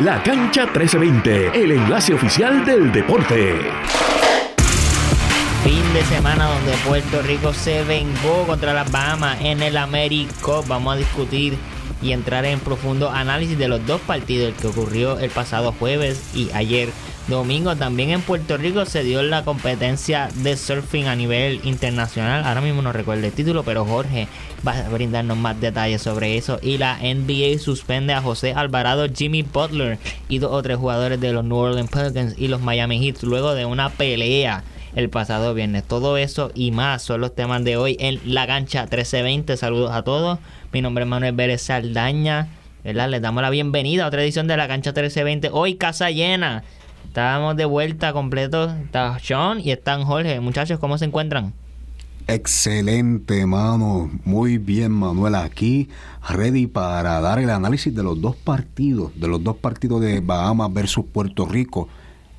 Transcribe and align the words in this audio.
La 0.00 0.22
Cancha 0.22 0.62
1320, 0.62 1.62
el 1.62 1.72
enlace 1.72 2.14
oficial 2.14 2.64
del 2.64 2.90
deporte. 2.90 3.54
Fin 5.62 5.92
de 5.92 6.02
semana 6.04 6.46
donde 6.46 6.72
Puerto 6.86 7.20
Rico 7.20 7.52
se 7.52 7.84
vengó 7.84 8.46
contra 8.46 8.72
las 8.72 8.90
Bahamas 8.90 9.42
en 9.42 9.62
el 9.62 9.76
Américo. 9.76 10.64
Vamos 10.66 10.94
a 10.94 10.96
discutir 10.96 11.58
y 12.00 12.12
entrar 12.12 12.46
en 12.46 12.60
profundo 12.60 13.10
análisis 13.10 13.58
de 13.58 13.68
los 13.68 13.86
dos 13.86 14.00
partidos, 14.00 14.48
el 14.48 14.54
que 14.54 14.68
ocurrió 14.68 15.18
el 15.18 15.28
pasado 15.28 15.72
jueves 15.78 16.30
y 16.34 16.50
ayer 16.54 16.88
domingo. 17.30 17.76
También 17.76 18.10
en 18.10 18.20
Puerto 18.20 18.56
Rico 18.58 18.84
se 18.84 19.02
dio 19.02 19.22
la 19.22 19.44
competencia 19.44 20.28
de 20.34 20.56
surfing 20.56 21.06
a 21.06 21.16
nivel 21.16 21.60
internacional. 21.64 22.44
Ahora 22.44 22.60
mismo 22.60 22.82
no 22.82 22.92
recuerdo 22.92 23.24
el 23.26 23.32
título, 23.32 23.62
pero 23.62 23.86
Jorge 23.86 24.28
va 24.66 24.72
a 24.72 24.88
brindarnos 24.90 25.38
más 25.38 25.58
detalles 25.60 26.02
sobre 26.02 26.36
eso. 26.36 26.58
Y 26.60 26.76
la 26.76 26.98
NBA 26.98 27.58
suspende 27.58 28.12
a 28.12 28.20
José 28.20 28.52
Alvarado, 28.52 29.06
Jimmy 29.08 29.42
Butler 29.42 29.98
y 30.28 30.38
dos 30.38 30.52
o 30.52 30.62
tres 30.62 30.76
jugadores 30.76 31.20
de 31.20 31.32
los 31.32 31.44
New 31.44 31.56
Orleans 31.56 31.90
Pelicans 31.90 32.34
y 32.36 32.48
los 32.48 32.60
Miami 32.60 32.98
Heat 32.98 33.22
luego 33.22 33.54
de 33.54 33.64
una 33.64 33.88
pelea 33.88 34.64
el 34.94 35.08
pasado 35.08 35.54
viernes. 35.54 35.84
Todo 35.84 36.16
eso 36.16 36.50
y 36.54 36.72
más 36.72 37.02
son 37.02 37.20
los 37.20 37.34
temas 37.34 37.64
de 37.64 37.76
hoy 37.76 37.96
en 38.00 38.20
La 38.24 38.46
Cancha 38.46 38.82
1320. 38.82 39.56
Saludos 39.56 39.92
a 39.92 40.02
todos. 40.02 40.38
Mi 40.72 40.82
nombre 40.82 41.04
es 41.04 41.08
Manuel 41.08 41.32
Vélez 41.32 41.62
Saldaña. 41.62 42.48
¿verdad? 42.84 43.10
Les 43.10 43.20
damos 43.20 43.42
la 43.42 43.50
bienvenida 43.50 44.04
a 44.04 44.08
otra 44.08 44.22
edición 44.22 44.46
de 44.46 44.56
La 44.56 44.68
Cancha 44.68 44.90
1320. 44.90 45.50
Hoy 45.52 45.74
casa 45.74 46.10
llena. 46.10 46.64
Estábamos 47.10 47.56
de 47.56 47.64
vuelta 47.64 48.12
completo. 48.12 48.70
Está 48.70 49.18
Sean 49.18 49.58
y 49.58 49.72
están 49.72 50.04
Jorge. 50.04 50.38
Muchachos, 50.38 50.78
¿cómo 50.78 50.96
se 50.96 51.06
encuentran? 51.06 51.52
Excelente, 52.28 53.46
mano. 53.46 54.08
Muy 54.24 54.58
bien, 54.58 54.92
Manuel. 54.92 55.34
Aquí, 55.34 55.88
ready 56.28 56.68
para 56.68 57.20
dar 57.20 57.40
el 57.40 57.50
análisis 57.50 57.92
de 57.92 58.04
los 58.04 58.20
dos 58.20 58.36
partidos, 58.36 59.10
de 59.18 59.26
los 59.26 59.42
dos 59.42 59.56
partidos 59.56 60.00
de 60.00 60.20
Bahamas 60.20 60.72
versus 60.72 61.04
Puerto 61.04 61.46
Rico 61.46 61.88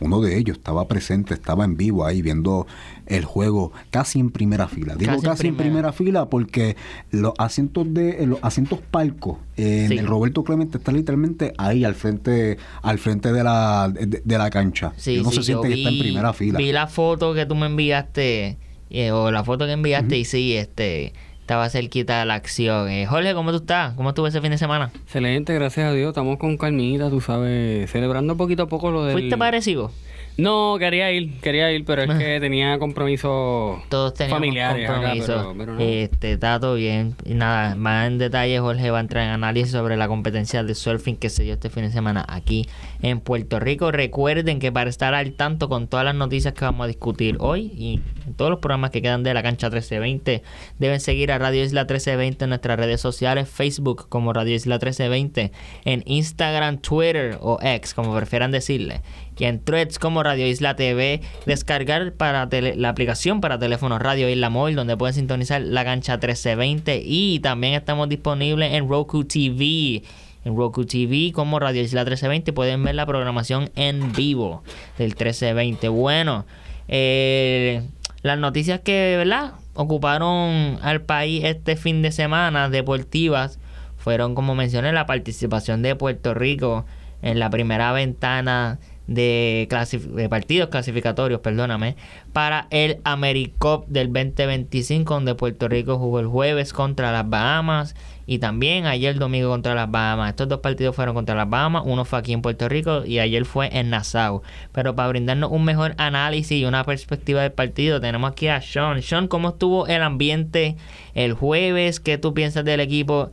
uno 0.01 0.19
de 0.19 0.37
ellos 0.37 0.57
estaba 0.57 0.87
presente, 0.87 1.33
estaba 1.33 1.63
en 1.63 1.77
vivo 1.77 2.05
ahí 2.05 2.21
viendo 2.21 2.67
el 3.05 3.23
juego 3.23 3.71
casi 3.91 4.19
en 4.19 4.31
primera 4.31 4.67
fila. 4.67 4.95
Digo 4.95 5.21
casi, 5.21 5.47
en, 5.47 5.55
primera. 5.55 5.93
fila 5.93 6.25
porque 6.25 6.75
los 7.11 7.33
asientos 7.37 7.93
de 7.93 8.25
los 8.25 8.39
asientos 8.41 8.79
palcos 8.79 9.37
en 9.57 9.91
el 9.91 10.07
Roberto 10.07 10.43
Clemente 10.43 10.79
está 10.79 10.91
literalmente 10.91 11.53
ahí 11.57 11.85
al 11.85 11.95
frente 11.95 12.57
al 12.81 12.97
frente 12.99 13.31
de 13.31 13.43
la 13.43 13.93
de, 13.93 14.37
la 14.37 14.49
cancha. 14.49 14.93
Sí, 14.97 15.21
no 15.21 15.31
se 15.31 15.43
siente 15.43 15.67
que 15.67 15.75
está 15.75 15.89
en 15.89 15.99
primera 15.99 16.33
fila. 16.33 16.57
Vi 16.57 16.71
la 16.71 16.87
foto 16.87 17.33
que 17.33 17.45
tú 17.45 17.55
me 17.55 17.67
enviaste 17.67 18.57
eh, 18.89 19.11
o 19.11 19.31
la 19.31 19.43
foto 19.43 19.65
que 19.65 19.73
enviaste 19.73 20.17
y 20.17 20.25
sí, 20.25 20.53
este 20.53 21.13
estaba 21.51 21.69
cerquita 21.69 22.21
de 22.21 22.25
la 22.25 22.35
acción. 22.35 22.89
Eh, 22.89 23.05
Jorge, 23.05 23.33
¿cómo 23.33 23.51
tú 23.51 23.57
estás? 23.57 23.93
¿Cómo 23.95 24.07
estuvo 24.07 24.25
ese 24.25 24.39
fin 24.39 24.51
de 24.51 24.57
semana? 24.57 24.89
Excelente, 25.03 25.53
gracias 25.53 25.85
a 25.85 25.91
Dios. 25.91 26.11
Estamos 26.11 26.37
con 26.37 26.55
calmita, 26.55 27.09
tú 27.09 27.19
sabes, 27.19 27.91
celebrando 27.91 28.37
poquito 28.37 28.63
a 28.63 28.67
poco 28.67 28.89
lo 28.89 29.03
del... 29.03 29.11
¿Fuiste 29.11 29.37
parecido? 29.37 29.91
No, 30.37 30.77
quería 30.79 31.11
ir, 31.11 31.39
quería 31.39 31.71
ir, 31.71 31.85
pero 31.85 32.03
es 32.03 32.17
que 32.17 32.39
tenía 32.39 32.79
compromisos 32.79 33.81
Todos 33.89 34.13
familiares 34.29 34.89
compromisos. 34.89 35.55
Este, 35.79 36.33
está 36.33 36.59
todo 36.59 36.75
bien. 36.75 37.15
Y 37.25 37.33
nada, 37.33 37.75
más 37.75 38.07
en 38.07 38.17
detalle 38.17 38.59
Jorge 38.59 38.89
va 38.91 38.97
a 38.99 39.01
entrar 39.01 39.25
en 39.25 39.31
análisis 39.31 39.71
sobre 39.71 39.97
la 39.97 40.07
competencia 40.07 40.63
de 40.63 40.73
surfing 40.73 41.17
que 41.17 41.29
se 41.29 41.43
dio 41.43 41.53
este 41.53 41.69
fin 41.69 41.83
de 41.83 41.91
semana 41.91 42.25
aquí 42.27 42.67
en 43.01 43.19
Puerto 43.19 43.59
Rico. 43.59 43.91
Recuerden 43.91 44.59
que 44.59 44.71
para 44.71 44.89
estar 44.89 45.13
al 45.13 45.33
tanto 45.33 45.69
con 45.69 45.87
todas 45.87 46.05
las 46.05 46.15
noticias 46.15 46.53
que 46.53 46.65
vamos 46.65 46.85
a 46.85 46.87
discutir 46.87 47.37
hoy 47.39 47.71
y 47.75 48.01
en 48.25 48.33
todos 48.33 48.51
los 48.51 48.59
programas 48.59 48.91
que 48.91 49.01
quedan 49.01 49.23
de 49.23 49.33
la 49.33 49.43
cancha 49.43 49.67
1320, 49.67 50.43
deben 50.79 50.99
seguir 50.99 51.31
a 51.31 51.37
Radio 51.37 51.63
Isla 51.63 51.81
1320 51.81 52.45
en 52.45 52.49
nuestras 52.49 52.79
redes 52.79 53.01
sociales, 53.01 53.49
Facebook 53.49 54.07
como 54.09 54.33
Radio 54.33 54.55
Isla 54.55 54.75
1320, 54.75 55.51
en 55.85 56.03
Instagram, 56.05 56.77
Twitter 56.77 57.37
o 57.41 57.59
X, 57.61 57.93
como 57.93 58.15
prefieran 58.15 58.51
decirle 58.51 59.01
y 59.41 59.45
en 59.45 59.63
threads 59.63 59.97
como 59.97 60.20
Radio 60.23 60.47
Isla 60.47 60.75
TV, 60.75 61.21
descargar 61.45 62.13
para 62.13 62.47
la 62.51 62.89
aplicación 62.89 63.41
para 63.41 63.59
teléfono 63.59 63.99
Radio 63.99 64.29
Isla 64.29 64.49
Móvil 64.49 64.75
donde 64.75 64.97
pueden 64.97 65.13
sintonizar 65.13 65.61
la 65.61 65.83
cancha 65.83 66.13
1320 66.13 67.01
y 67.05 67.39
también 67.39 67.73
estamos 67.73 68.09
disponibles 68.09 68.73
en 68.73 68.87
Roku 68.87 69.23
TV. 69.23 70.03
En 70.43 70.55
Roku 70.55 70.85
TV 70.85 71.31
como 71.33 71.59
Radio 71.59 71.81
Isla 71.81 72.01
1320 72.01 72.53
pueden 72.53 72.83
ver 72.83 72.95
la 72.95 73.05
programación 73.05 73.69
en 73.75 74.11
vivo 74.13 74.63
del 74.97 75.09
1320. 75.09 75.89
Bueno, 75.89 76.45
eh, 76.87 77.83
las 78.21 78.37
noticias 78.37 78.81
que 78.81 79.15
¿verdad? 79.17 79.53
ocuparon 79.73 80.77
al 80.81 81.01
país 81.01 81.43
este 81.43 81.75
fin 81.75 82.01
de 82.01 82.11
semana 82.11 82.69
deportivas 82.69 83.59
fueron 83.97 84.35
como 84.35 84.55
mencioné 84.55 84.91
la 84.91 85.05
participación 85.05 85.81
de 85.81 85.95
Puerto 85.95 86.33
Rico 86.33 86.85
en 87.21 87.39
la 87.39 87.49
primera 87.49 87.91
ventana 87.91 88.79
de, 89.13 89.67
de 90.13 90.29
partidos 90.29 90.69
clasificatorios, 90.69 91.41
perdóname, 91.41 91.95
para 92.33 92.67
el 92.69 92.99
AmeriCup 93.03 93.87
del 93.87 94.07
2025, 94.07 95.13
donde 95.13 95.35
Puerto 95.35 95.67
Rico 95.67 95.97
jugó 95.97 96.19
el 96.19 96.27
jueves 96.27 96.73
contra 96.73 97.11
las 97.11 97.29
Bahamas 97.29 97.95
y 98.25 98.39
también 98.39 98.85
ayer 98.85 99.17
domingo 99.17 99.49
contra 99.49 99.75
las 99.75 99.91
Bahamas. 99.91 100.29
Estos 100.29 100.47
dos 100.47 100.59
partidos 100.59 100.95
fueron 100.95 101.15
contra 101.15 101.35
las 101.35 101.49
Bahamas, 101.49 101.83
uno 101.85 102.05
fue 102.05 102.19
aquí 102.19 102.31
en 102.31 102.41
Puerto 102.41 102.69
Rico 102.69 103.03
y 103.05 103.19
ayer 103.19 103.43
fue 103.45 103.69
en 103.77 103.89
Nassau. 103.89 104.41
Pero 104.71 104.95
para 104.95 105.09
brindarnos 105.09 105.51
un 105.51 105.65
mejor 105.65 105.93
análisis 105.97 106.57
y 106.57 106.65
una 106.65 106.85
perspectiva 106.85 107.41
del 107.41 107.51
partido, 107.51 107.99
tenemos 107.99 108.31
aquí 108.31 108.47
a 108.47 108.61
Sean. 108.61 109.01
Sean, 109.01 109.27
¿cómo 109.27 109.49
estuvo 109.49 109.87
el 109.87 110.01
ambiente 110.01 110.77
el 111.13 111.33
jueves? 111.33 111.99
¿Qué 111.99 112.17
tú 112.17 112.33
piensas 112.33 112.63
del 112.63 112.79
equipo 112.79 113.31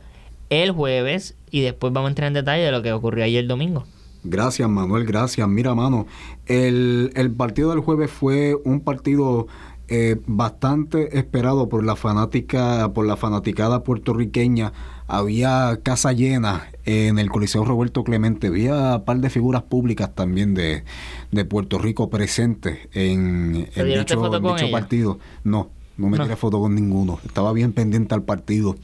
el 0.49 0.71
jueves? 0.71 1.37
Y 1.51 1.61
después 1.61 1.93
vamos 1.93 2.09
a 2.09 2.11
entrar 2.11 2.27
en 2.27 2.33
detalle 2.33 2.63
de 2.63 2.71
lo 2.71 2.81
que 2.81 2.91
ocurrió 2.91 3.23
ayer 3.23 3.47
domingo. 3.47 3.85
Gracias, 4.23 4.69
Manuel, 4.69 5.05
gracias. 5.05 5.47
Mira, 5.47 5.75
mano, 5.75 6.05
el, 6.45 7.11
el 7.15 7.31
partido 7.31 7.69
del 7.69 7.79
jueves 7.79 8.11
fue 8.11 8.55
un 8.65 8.81
partido 8.81 9.47
eh, 9.87 10.19
bastante 10.27 11.17
esperado 11.17 11.69
por 11.69 11.83
la 11.83 11.95
fanática, 11.95 12.91
por 12.93 13.05
la 13.05 13.15
fanaticada 13.15 13.83
puertorriqueña. 13.83 14.73
Había 15.07 15.79
casa 15.81 16.11
llena 16.11 16.67
en 16.85 17.17
el 17.17 17.29
Coliseo 17.31 17.65
Roberto 17.65 18.03
Clemente. 18.03 18.47
Había 18.47 18.97
un 18.97 19.05
par 19.05 19.17
de 19.19 19.29
figuras 19.31 19.63
públicas 19.63 20.13
también 20.13 20.53
de, 20.53 20.83
de 21.31 21.45
Puerto 21.45 21.79
Rico 21.79 22.11
presentes 22.11 22.77
en, 22.93 23.67
en 23.73 23.87
dicho, 23.87 24.21
partido. 24.69 25.17
No, 25.43 25.69
no 25.97 26.09
me 26.09 26.19
tiré 26.19 26.35
foto 26.35 26.59
con 26.59 26.75
ninguno. 26.75 27.19
Estaba 27.25 27.53
bien 27.53 27.73
pendiente 27.73 28.13
al 28.13 28.21
partido. 28.21 28.75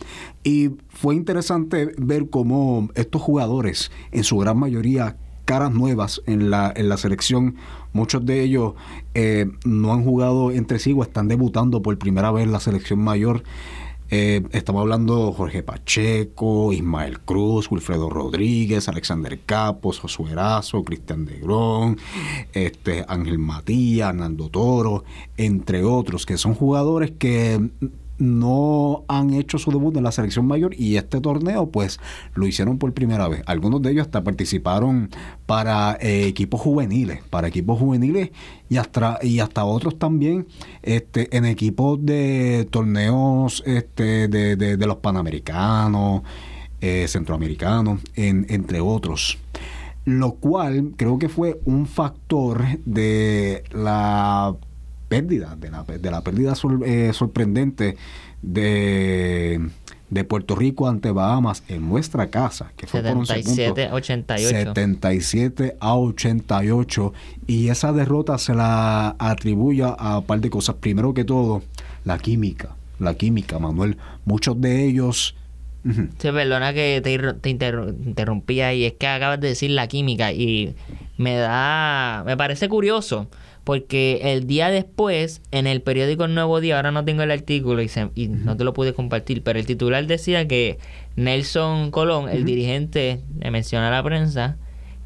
Y 0.44 0.72
fue 0.90 1.14
interesante 1.14 1.92
ver 1.98 2.32
cómo 2.32 2.90
estos 2.96 3.22
jugadores, 3.22 3.92
en 4.12 4.24
su 4.24 4.38
gran 4.38 4.58
mayoría, 4.58 5.18
caras 5.46 5.72
nuevas 5.72 6.22
en 6.26 6.50
la, 6.50 6.74
en 6.76 6.90
la 6.90 6.98
selección. 6.98 7.56
Muchos 7.94 8.26
de 8.26 8.42
ellos 8.42 8.74
eh, 9.14 9.50
no 9.64 9.94
han 9.94 10.04
jugado 10.04 10.52
entre 10.52 10.80
sí 10.80 10.94
o 10.94 11.04
están 11.04 11.28
debutando 11.28 11.82
por 11.82 11.98
primera 11.98 12.32
vez 12.32 12.44
en 12.44 12.52
la 12.52 12.60
selección 12.60 13.00
mayor. 13.00 13.44
Eh, 14.12 14.44
estamos 14.52 14.82
hablando 14.82 15.34
Jorge 15.34 15.64
Pacheco, 15.64 16.72
Ismael 16.74 17.22
Cruz, 17.22 17.72
Wilfredo 17.72 18.10
Rodríguez, 18.10 18.88
Alexander 18.88 19.40
Capos, 19.46 20.00
Josué 20.00 20.32
Erazo, 20.32 20.84
Cristian 20.84 21.26
Degrón, 21.26 21.98
este, 22.54 23.04
Ángel 23.08 23.40
Matías, 23.40 24.14
Nando 24.14 24.50
Toro, 24.50 25.06
entre 25.38 25.84
otros, 25.84 26.26
que 26.28 26.38
son 26.38 26.54
jugadores 26.54 27.14
que 27.18 27.70
no 28.18 29.04
han 29.08 29.34
hecho 29.34 29.58
su 29.58 29.72
debut 29.72 29.96
en 29.98 30.04
la 30.04 30.12
selección 30.12 30.48
mayor 30.48 30.74
y 30.78 30.96
este 30.98 31.20
torneo 31.20 31.70
pues 31.70 32.00
lo 32.34 32.48
hicieron 32.48 32.78
por 32.78 32.94
primera 32.94 33.28
vez. 33.28 33.44
Algunos 33.46 33.82
de 33.82 33.92
ellos 33.92 34.06
hasta 34.06 34.24
participaron 34.24 35.10
para 35.46 35.98
eh, 36.00 36.28
equipos 36.28 36.62
juveniles, 36.62 37.22
para 37.30 37.48
equipos 37.48 37.80
juveniles 37.80 38.32
y 38.70 38.78
hasta 38.78 39.20
y 39.22 39.40
hasta 39.40 39.66
otros 39.66 40.00
también 40.00 40.48
este 40.82 41.36
en 41.36 41.46
equipos 41.46 42.04
de 42.04 42.68
torneos 42.70 43.64
este 43.66 44.28
de, 44.28 44.56
de, 44.56 44.88
los 44.88 44.98
panamericanos, 44.98 46.24
eh, 46.82 47.06
centroamericanos, 47.08 48.02
entre 48.16 48.80
otros. 48.80 49.38
Lo 50.06 50.36
cual 50.36 50.94
creo 50.96 51.18
que 51.18 51.30
fue 51.30 51.60
un 51.66 51.88
factor 51.88 52.64
de 52.86 53.64
la 53.72 54.56
pérdida, 55.08 55.56
de 55.56 55.72
la, 55.72 55.84
de 55.84 56.12
la 56.12 56.22
pérdida 56.22 56.54
eh, 56.86 57.12
sorprendente 57.14 57.98
de, 58.42 59.70
de 60.10 60.24
Puerto 60.24 60.56
Rico 60.56 60.88
ante 60.88 61.12
Bahamas 61.12 61.64
en 61.68 61.88
nuestra 61.88 62.30
casa, 62.30 62.72
que 62.76 62.88
fue 62.88 63.02
77 63.02 63.88
a 63.88 63.94
88. 63.94 64.50
77 64.50 65.78
a 65.80 65.96
88. 65.96 67.14
Y 67.48 67.70
esa 67.70 67.94
derrota 67.94 68.38
se 68.38 68.54
la 68.54 69.16
atribuye 69.20 69.84
a 69.84 70.20
un 70.20 70.26
par 70.26 70.40
de 70.42 70.50
cosas. 70.50 70.76
Primero 70.76 71.14
que 71.14 71.24
todo, 71.24 71.64
la 72.04 72.18
química. 72.18 72.76
La 73.00 73.14
química, 73.16 73.60
Manuel. 73.60 73.98
Muchos 74.26 74.60
de 74.62 74.86
ellos. 74.86 75.36
Sí, 75.84 76.32
perdona 76.32 76.74
que 76.74 77.00
te, 77.04 77.34
te 77.34 77.50
interrumpía 77.50 78.74
y 78.74 78.86
es 78.86 78.94
que 78.94 79.06
acabas 79.06 79.40
de 79.40 79.50
decir 79.50 79.70
la 79.70 79.88
química 79.88 80.32
y 80.32 80.76
me 81.18 81.36
da, 81.36 82.24
me 82.26 82.36
parece 82.36 82.68
curioso 82.68 83.28
porque 83.66 84.22
el 84.24 84.46
día 84.46 84.70
después, 84.70 85.42
en 85.52 85.66
el 85.66 85.82
periódico 85.82 86.26
El 86.26 86.36
Nuevo 86.36 86.62
Día, 86.62 86.78
ahora 86.78 86.92
no 86.92 87.04
tengo 87.04 87.24
el 87.24 87.32
artículo 87.32 87.82
y, 87.82 88.28
no 88.28 88.56
te 88.56 88.64
lo 88.64 88.74
pude 88.74 88.94
compartir, 88.94 89.42
pero 89.42 89.58
el 89.58 89.66
titular 89.66 90.06
decía 90.06 90.48
que 90.48 90.78
Nelson 91.16 91.90
Colón, 91.90 92.30
el 92.30 92.46
dirigente, 92.46 93.22
le 93.40 93.50
menciona 93.50 93.88
a 93.88 93.92
la 93.92 94.04
prensa, 94.04 94.58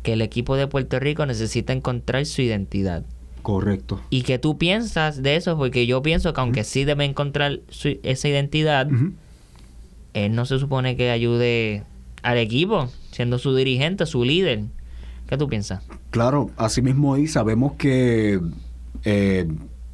que 0.04 0.14
el 0.14 0.22
equipo 0.22 0.58
de 0.58 0.68
Puerto 0.68 1.00
Rico 1.00 1.26
necesita 1.26 1.72
encontrar 1.72 2.26
su 2.26 2.42
identidad. 2.42 3.04
Correcto. 3.44 4.02
¿Y 4.10 4.24
qué 4.24 4.40
tú 4.40 4.58
piensas 4.58 5.24
de 5.24 5.38
eso? 5.38 5.58
Porque 5.58 5.88
yo 5.88 6.02
pienso 6.02 6.34
que 6.34 6.42
aunque 6.42 6.66
sí 6.66 6.84
debe 6.84 7.06
encontrar 7.06 7.62
esa 8.04 8.28
identidad, 8.28 8.90
él 10.14 10.36
no 10.36 10.46
se 10.46 10.60
supone 10.60 10.98
que 10.98 11.12
ayude 11.12 11.84
al 12.24 12.38
equipo, 12.38 12.90
siendo 13.12 13.40
su 13.40 13.56
dirigente, 13.56 14.06
su 14.06 14.26
líder. 14.26 14.64
¿Qué 15.30 15.38
tú 15.38 15.48
piensas? 15.48 15.84
Claro, 16.10 16.50
así 16.58 16.81
mismo 16.81 17.16
y 17.16 17.28
sabemos 17.28 17.74
que 17.74 18.42
eh, 19.06 19.48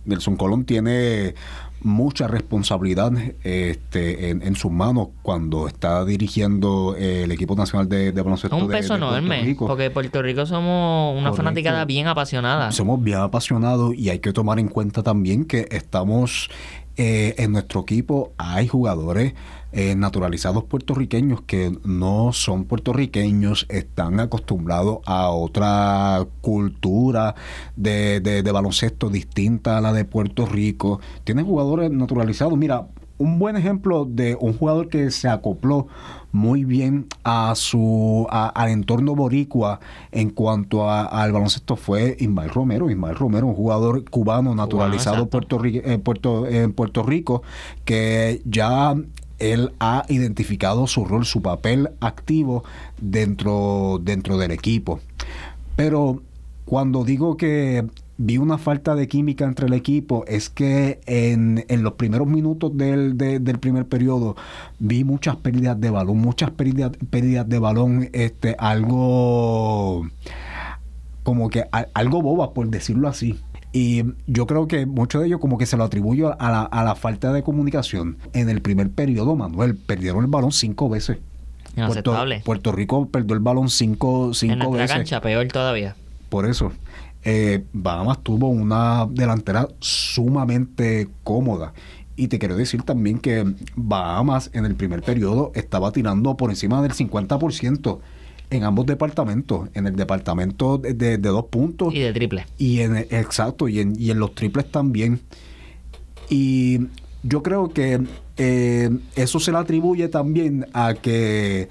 Nelson 0.06 0.38
Colón 0.38 0.64
tiene 0.64 1.36
mucha 1.82 2.30
responsabilidad 2.30 3.12
este, 3.44 4.30
en, 4.30 4.56
sus 4.56 4.72
manos 4.72 5.10
cuando 5.22 5.68
está 5.68 6.06
dirigiendo 6.06 6.96
el 6.98 7.30
equipo 7.32 7.54
nacional 7.54 7.90
de, 7.90 8.14
de 8.14 8.22
baloncesto. 8.22 8.56
Un 8.56 8.70
peso 8.70 8.96
enorme, 8.96 9.56
porque 9.60 9.92
Puerto 9.92 10.22
Rico 10.22 10.46
somos 10.46 11.20
una 11.20 11.34
fanaticada 11.34 11.84
bien 11.84 12.08
apasionada. 12.08 12.72
Somos 12.72 13.04
bien 13.04 13.20
apasionados 13.20 13.94
y 13.94 14.10
hay 14.10 14.20
que 14.20 14.32
tomar 14.32 14.58
en 14.58 14.70
cuenta 14.70 15.04
también 15.04 15.44
que 15.44 15.68
estamos 15.70 16.50
eh, 16.98 17.36
en 17.40 17.52
nuestro 17.52 17.82
equipo 17.82 18.32
hay 18.38 18.70
jugadores 18.70 19.34
eh, 19.78 19.94
naturalizados 19.96 20.64
puertorriqueños 20.64 21.42
que 21.42 21.78
no 21.84 22.32
son 22.32 22.64
puertorriqueños, 22.64 23.66
están 23.68 24.22
acostumbrados 24.22 25.00
a 25.06 25.30
otra 25.30 26.26
cultura 26.40 27.36
de, 27.76 28.22
de 28.22 28.52
baloncesto 28.54 29.10
distinta 29.10 29.78
a 29.78 29.82
la 29.82 29.92
de 29.92 30.06
Puerto 30.06 30.46
Rico. 30.46 31.02
Tienen 31.26 31.46
jugadores 31.46 31.92
naturalizados. 31.92 32.58
Mira, 32.58 32.88
un 33.18 33.38
buen 33.40 33.56
ejemplo 33.56 34.06
de 34.06 34.38
un 34.40 34.58
jugador 34.58 34.90
que 34.90 35.12
se 35.12 35.28
acopló 35.28 35.88
muy 36.32 36.66
bien 36.66 37.08
a 37.24 37.54
su 37.56 38.28
al 38.30 38.70
entorno 38.70 39.16
boricua 39.16 39.80
en 40.12 40.30
cuanto 40.30 40.90
al 40.92 41.32
baloncesto 41.32 41.78
fue 41.78 42.18
Ismael 42.20 42.50
Romero. 42.50 42.90
Ismael 42.90 43.16
Romero, 43.16 43.48
un 43.48 43.56
jugador 43.56 44.10
cubano 44.10 44.54
naturalizado 44.54 45.24
en 45.24 46.02
Puerto, 46.02 46.46
en 46.48 46.74
Puerto 46.74 47.04
Rico, 47.04 47.44
que 47.86 48.42
ya 48.46 48.96
él 49.40 49.74
ha 49.80 50.06
identificado 50.10 50.88
su 50.88 51.06
rol, 51.06 51.26
su 51.26 51.42
papel 51.42 51.90
activo 52.00 52.64
dentro, 53.02 54.00
dentro 54.04 54.38
del 54.38 54.52
equipo. 54.52 55.00
Pero 55.76 56.22
cuando 56.66 57.04
digo 57.04 57.38
que 57.38 57.86
vi 58.18 58.38
una 58.38 58.58
falta 58.58 58.96
de 58.96 59.08
química 59.08 59.46
entre 59.46 59.68
el 59.68 59.74
equipo 59.74 60.24
es 60.28 60.50
que 60.50 61.02
en, 61.06 61.66
en 61.68 61.84
los 61.84 61.94
primeros 61.94 62.28
minutos 62.28 62.76
del, 62.78 63.18
del 63.18 63.60
primer 63.60 63.88
periodo 63.88 64.36
vi 64.80 65.04
muchas 65.04 65.36
pérdidas 65.36 65.80
de 65.80 65.90
balón, 65.90 66.20
muchas 66.20 66.52
pérdidas, 66.52 66.92
pérdidas 67.10 67.48
de 67.50 67.60
balón, 67.60 68.10
este, 68.14 68.56
algo 68.58 70.08
como 71.24 71.50
que 71.50 71.66
algo 71.94 72.22
boba, 72.22 72.54
por 72.54 72.70
decirlo 72.70 73.08
así. 73.08 73.36
Y 73.76 74.06
yo 74.26 74.48
creo 74.48 74.70
que 74.70 74.86
mucho 74.86 75.20
de 75.20 75.28
ello 75.28 75.42
como 75.42 75.58
que 75.58 75.66
se 75.66 75.76
lo 75.76 75.84
atribuyo 75.84 76.42
a 76.42 76.50
la, 76.50 76.62
a 76.62 76.86
la 76.86 76.96
falta 76.96 77.34
de 77.34 77.44
comunicación. 77.44 78.18
En 78.32 78.48
el 78.48 78.62
primer 78.62 78.90
periodo, 78.90 79.36
Manuel, 79.36 79.76
perdieron 79.76 80.24
el 80.24 80.30
balón 80.32 80.54
cinco 80.54 80.88
veces. 80.88 81.18
Puerto, 81.76 82.16
Puerto, 82.46 82.72
Rico 82.72 83.10
perdió 83.10 83.34
el 83.36 83.42
balón 83.42 83.70
cinco, 83.70 84.34
cinco 84.34 84.68
en 84.68 84.72
veces. 84.72 84.92
cancha, 84.92 85.20
peor 85.20 85.50
todavía. 85.50 85.94
Por 86.30 86.46
eso 86.46 86.72
eh, 87.26 87.66
Bahamas 87.74 88.20
tuvo 88.24 88.48
una 88.48 89.08
delantera 89.10 89.68
sumamente 89.82 91.10
cómoda. 91.26 91.74
Y 92.16 92.30
te 92.30 92.40
quiero 92.40 92.56
decir 92.56 92.84
también 92.84 93.20
que 93.20 93.44
Bahamas 93.76 94.52
en 94.54 94.64
el 94.64 94.76
primer 94.76 95.02
periodo 95.02 95.52
estaba 95.54 95.92
tirando 95.92 96.38
por 96.38 96.50
encima 96.50 96.82
del 96.82 96.94
50% 96.94 98.00
en 98.50 98.64
ambos 98.64 98.86
departamentos, 98.86 99.70
en 99.74 99.88
el 99.88 99.96
departamento 99.96 100.78
de, 100.78 101.18
dos 101.18 101.46
puntos. 101.46 101.94
Y 101.94 102.00
de 102.00 102.14
triple. 102.14 102.46
Y 102.58 102.82
en, 102.82 102.98
exacto, 102.98 103.68
y 103.68 103.80
en, 103.80 104.00
y 104.00 104.12
en 104.12 104.20
los 104.20 104.36
triples 104.36 104.70
también. 104.72 105.20
Y 106.30 106.88
yo 107.24 107.44
creo 107.44 107.70
que 107.70 108.02
eh, 108.38 108.90
eso 109.16 109.40
se 109.40 109.52
le 109.52 109.58
atribuye 109.58 110.08
también 110.10 110.68
a 110.74 110.94
que 110.94 111.70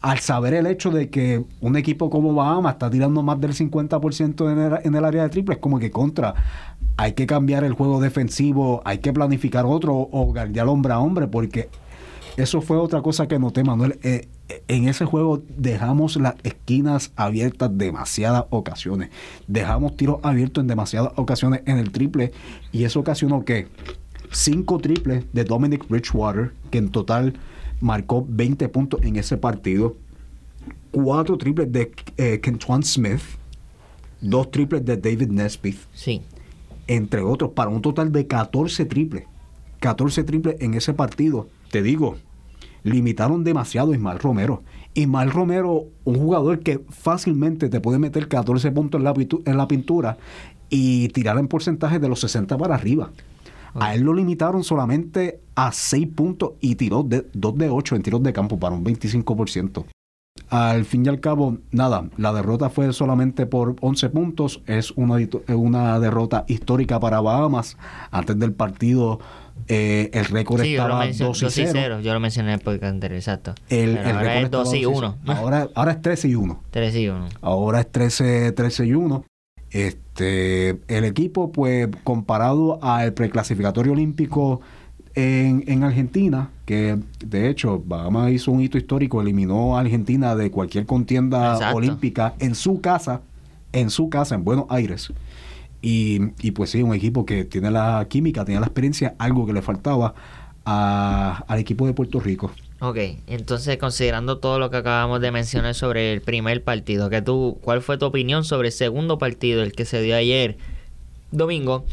al 0.00 0.18
saber 0.18 0.52
el 0.52 0.66
hecho 0.66 0.90
de 0.90 1.08
que 1.08 1.42
un 1.62 1.76
equipo 1.76 2.10
como 2.10 2.34
Bahamas 2.34 2.74
está 2.74 2.90
tirando 2.90 3.22
más 3.22 3.40
del 3.40 3.54
50% 3.54 4.52
en 4.52 4.58
el, 4.58 4.78
en 4.84 4.94
el 4.94 5.04
área 5.04 5.22
de 5.22 5.30
triple, 5.30 5.54
es 5.54 5.60
como 5.60 5.78
que 5.78 5.90
contra, 5.90 6.34
hay 6.98 7.12
que 7.12 7.26
cambiar 7.26 7.64
el 7.64 7.72
juego 7.72 8.00
defensivo, 8.02 8.82
hay 8.84 8.98
que 8.98 9.14
planificar 9.14 9.64
otro 9.64 9.94
o 9.96 10.26
guardiar 10.26 10.68
hombre 10.68 10.92
a 10.92 10.98
hombre, 10.98 11.26
porque 11.26 11.70
eso 12.36 12.60
fue 12.60 12.76
otra 12.76 13.00
cosa 13.02 13.28
que 13.28 13.38
noté, 13.38 13.62
Manuel. 13.62 13.98
Eh, 14.02 14.28
en 14.68 14.88
ese 14.88 15.04
juego 15.04 15.42
dejamos 15.56 16.16
las 16.16 16.34
esquinas 16.42 17.12
abiertas 17.16 17.70
demasiadas 17.76 18.44
ocasiones. 18.50 19.10
Dejamos 19.46 19.96
tiros 19.96 20.18
abiertos 20.22 20.62
en 20.62 20.68
demasiadas 20.68 21.12
ocasiones 21.16 21.62
en 21.66 21.78
el 21.78 21.92
triple. 21.92 22.32
Y 22.72 22.84
eso 22.84 23.00
ocasionó 23.00 23.44
que 23.44 23.68
cinco 24.32 24.78
triples 24.78 25.24
de 25.32 25.44
Dominic 25.44 25.88
Bridgewater, 25.88 26.52
que 26.70 26.78
en 26.78 26.90
total 26.90 27.34
marcó 27.80 28.26
20 28.28 28.68
puntos 28.68 29.00
en 29.02 29.16
ese 29.16 29.36
partido, 29.36 29.96
cuatro 30.90 31.38
triples 31.38 31.70
de 31.70 31.92
eh, 32.16 32.40
Smith, 32.82 33.20
dos 34.20 34.50
triples 34.50 34.84
de 34.84 34.96
David 34.96 35.28
Nesbitt, 35.28 35.78
sí. 35.92 36.22
entre 36.86 37.20
otros, 37.20 37.52
para 37.52 37.70
un 37.70 37.82
total 37.82 38.10
de 38.10 38.26
14 38.26 38.84
triples. 38.86 39.24
14 39.80 40.24
triples 40.24 40.56
en 40.60 40.74
ese 40.74 40.94
partido. 40.94 41.48
Te 41.74 41.82
digo, 41.82 42.14
limitaron 42.84 43.42
demasiado 43.42 43.90
a 43.90 43.96
Ismael 43.96 44.20
Romero. 44.20 44.62
Ismael 44.94 45.32
Romero, 45.32 45.86
un 46.04 46.14
jugador 46.14 46.60
que 46.60 46.84
fácilmente 46.88 47.68
te 47.68 47.80
puede 47.80 47.98
meter 47.98 48.28
14 48.28 48.70
puntos 48.70 49.00
en 49.00 49.56
la, 49.56 49.66
pintura 49.66 50.16
y 50.70 51.08
tirar 51.08 51.36
en 51.36 51.48
porcentaje 51.48 51.98
de 51.98 52.08
los 52.08 52.20
60 52.20 52.56
para 52.58 52.76
arriba. 52.76 53.10
A 53.74 53.92
él 53.92 54.02
lo 54.02 54.14
limitaron 54.14 54.62
solamente 54.62 55.40
a 55.56 55.72
6 55.72 56.06
puntos 56.14 56.52
y 56.60 56.76
tiró 56.76 57.02
de, 57.02 57.26
2 57.32 57.58
de 57.58 57.70
8 57.70 57.96
en 57.96 58.02
tiros 58.02 58.22
de 58.22 58.32
campo 58.32 58.56
para 58.56 58.76
un 58.76 58.84
25%. 58.84 59.84
Al 60.50 60.84
fin 60.84 61.04
y 61.04 61.08
al 61.08 61.18
cabo, 61.18 61.58
nada, 61.72 62.08
la 62.16 62.32
derrota 62.32 62.70
fue 62.70 62.92
solamente 62.92 63.46
por 63.46 63.74
11 63.80 64.10
puntos. 64.10 64.62
Es 64.66 64.92
una 64.92 65.98
derrota 65.98 66.44
histórica 66.46 67.00
para 67.00 67.20
Bahamas. 67.20 67.76
Antes 68.12 68.38
del 68.38 68.52
partido, 68.52 69.18
eh, 69.68 70.10
el 70.12 70.26
récord 70.26 70.60
estaba 70.60 71.06
2 71.06 71.42
y 71.42 71.66
0. 71.66 72.00
Yo 72.00 72.12
lo 72.12 72.20
mencioné 72.20 72.50
en 72.50 72.54
el 72.54 72.60
podcast 72.60 72.92
anterior, 72.92 73.16
exacto. 73.16 73.54
El, 73.68 73.96
ahora 73.98 74.40
es 74.40 74.50
2 74.50 74.74
y 74.74 74.86
1. 74.86 75.18
Ahora, 75.26 75.68
ahora 75.74 75.92
es 75.92 76.02
13 76.02 76.28
y 76.28 76.34
1. 76.34 76.62
13 76.70 77.00
y 77.00 77.08
1. 77.08 77.28
Ahora 77.40 77.80
es 77.80 77.90
13, 77.90 78.52
13 78.52 78.86
y 78.86 78.94
1. 78.94 79.24
Este, 79.70 80.78
el 80.88 81.04
equipo, 81.04 81.50
pues, 81.50 81.88
comparado 82.04 82.78
al 82.82 83.14
preclasificatorio 83.14 83.92
olímpico 83.92 84.60
en, 85.14 85.64
en, 85.66 85.82
Argentina, 85.82 86.50
que 86.66 86.98
de 87.24 87.48
hecho 87.48 87.82
Bahamas 87.84 88.32
hizo 88.32 88.52
un 88.52 88.60
hito 88.60 88.78
histórico, 88.78 89.20
eliminó 89.20 89.76
a 89.76 89.80
Argentina 89.80 90.36
de 90.36 90.50
cualquier 90.50 90.86
contienda 90.86 91.72
olímpica 91.74 92.34
en 92.38 92.54
su 92.54 92.80
casa, 92.80 93.22
en 93.72 93.90
su 93.90 94.08
casa, 94.08 94.34
en 94.34 94.44
Buenos 94.44 94.66
Aires. 94.68 95.12
Y, 95.86 96.32
y, 96.40 96.52
pues 96.52 96.70
sí, 96.70 96.82
un 96.82 96.94
equipo 96.94 97.26
que 97.26 97.44
tiene 97.44 97.70
la 97.70 98.06
química, 98.08 98.46
tiene 98.46 98.58
la 98.58 98.66
experiencia, 98.66 99.14
algo 99.18 99.44
que 99.44 99.52
le 99.52 99.60
faltaba 99.60 100.14
al 100.64 101.58
equipo 101.58 101.86
de 101.86 101.92
Puerto 101.92 102.20
Rico. 102.20 102.50
Ok, 102.80 102.96
entonces 103.26 103.76
considerando 103.76 104.38
todo 104.38 104.58
lo 104.58 104.70
que 104.70 104.78
acabamos 104.78 105.20
de 105.20 105.30
mencionar 105.30 105.74
sobre 105.74 106.14
el 106.14 106.22
primer 106.22 106.64
partido, 106.64 107.10
que 107.10 107.20
tú, 107.20 107.58
¿cuál 107.60 107.82
fue 107.82 107.98
tu 107.98 108.06
opinión 108.06 108.44
sobre 108.44 108.68
el 108.68 108.72
segundo 108.72 109.18
partido, 109.18 109.62
el 109.62 109.72
que 109.72 109.84
se 109.84 110.00
dio 110.00 110.16
ayer 110.16 110.56
domingo, 111.32 111.84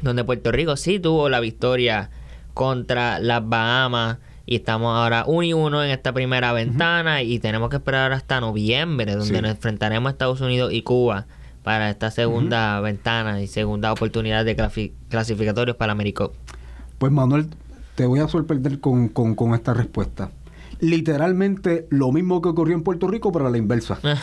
donde 0.00 0.22
Puerto 0.22 0.52
Rico 0.52 0.76
sí 0.76 1.00
tuvo 1.00 1.28
la 1.28 1.40
victoria 1.40 2.10
contra 2.54 3.18
las 3.18 3.48
Bahamas 3.48 4.18
y 4.46 4.54
estamos 4.54 4.96
ahora 4.96 5.24
1 5.26 5.42
y 5.42 5.52
1 5.54 5.82
en 5.82 5.90
esta 5.90 6.12
primera 6.12 6.52
ventana 6.52 7.24
y 7.24 7.40
tenemos 7.40 7.68
que 7.68 7.76
esperar 7.76 8.12
hasta 8.12 8.40
noviembre, 8.40 9.16
donde 9.16 9.42
nos 9.42 9.50
enfrentaremos 9.50 10.08
a 10.08 10.12
Estados 10.12 10.40
Unidos 10.40 10.72
y 10.72 10.82
Cuba 10.82 11.26
para 11.64 11.88
esta 11.88 12.10
segunda 12.10 12.78
ventana 12.80 13.40
y 13.40 13.48
segunda 13.48 13.90
oportunidad 13.90 14.44
de 14.44 14.54
clasificatorios 15.08 15.76
para 15.76 15.92
América. 15.92 16.28
Pues 16.98 17.10
Manuel, 17.10 17.48
te 17.94 18.04
voy 18.04 18.20
a 18.20 18.28
sorprender 18.28 18.80
con, 18.80 19.08
con, 19.08 19.54
esta 19.54 19.72
respuesta. 19.72 20.30
Literalmente 20.78 21.86
lo 21.88 22.12
mismo 22.12 22.42
que 22.42 22.50
ocurrió 22.50 22.76
en 22.76 22.82
Puerto 22.82 23.08
Rico, 23.08 23.32
pero 23.32 23.46
a 23.46 23.50
la 23.50 23.56
inversa. 23.56 23.98
Ah, 24.02 24.22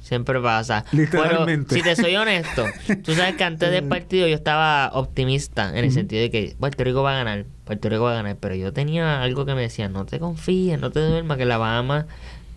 siempre 0.00 0.40
pasa. 0.40 0.84
Literalmente. 0.90 1.76
si 1.76 1.82
te 1.82 1.94
soy 1.94 2.16
honesto, 2.16 2.64
tú 3.04 3.14
sabes 3.14 3.36
que 3.36 3.44
antes 3.44 3.70
del 3.70 3.84
partido 3.88 4.26
yo 4.26 4.34
estaba 4.34 4.90
optimista 4.94 5.70
en 5.78 5.84
el 5.84 5.92
sentido 5.92 6.22
de 6.22 6.30
que 6.32 6.56
Puerto 6.58 6.82
Rico 6.82 7.04
va 7.04 7.12
a 7.12 7.16
ganar, 7.22 7.46
Puerto 7.64 7.88
Rico 7.88 8.02
va 8.02 8.12
a 8.12 8.16
ganar, 8.16 8.36
pero 8.40 8.56
yo 8.56 8.72
tenía 8.72 9.22
algo 9.22 9.46
que 9.46 9.54
me 9.54 9.62
decía, 9.62 9.88
no 9.88 10.06
te 10.06 10.18
confíes, 10.18 10.80
no 10.80 10.90
te 10.90 10.98
duermas, 10.98 11.38
que 11.38 11.44
la 11.44 11.56
Bahamas 11.58 12.06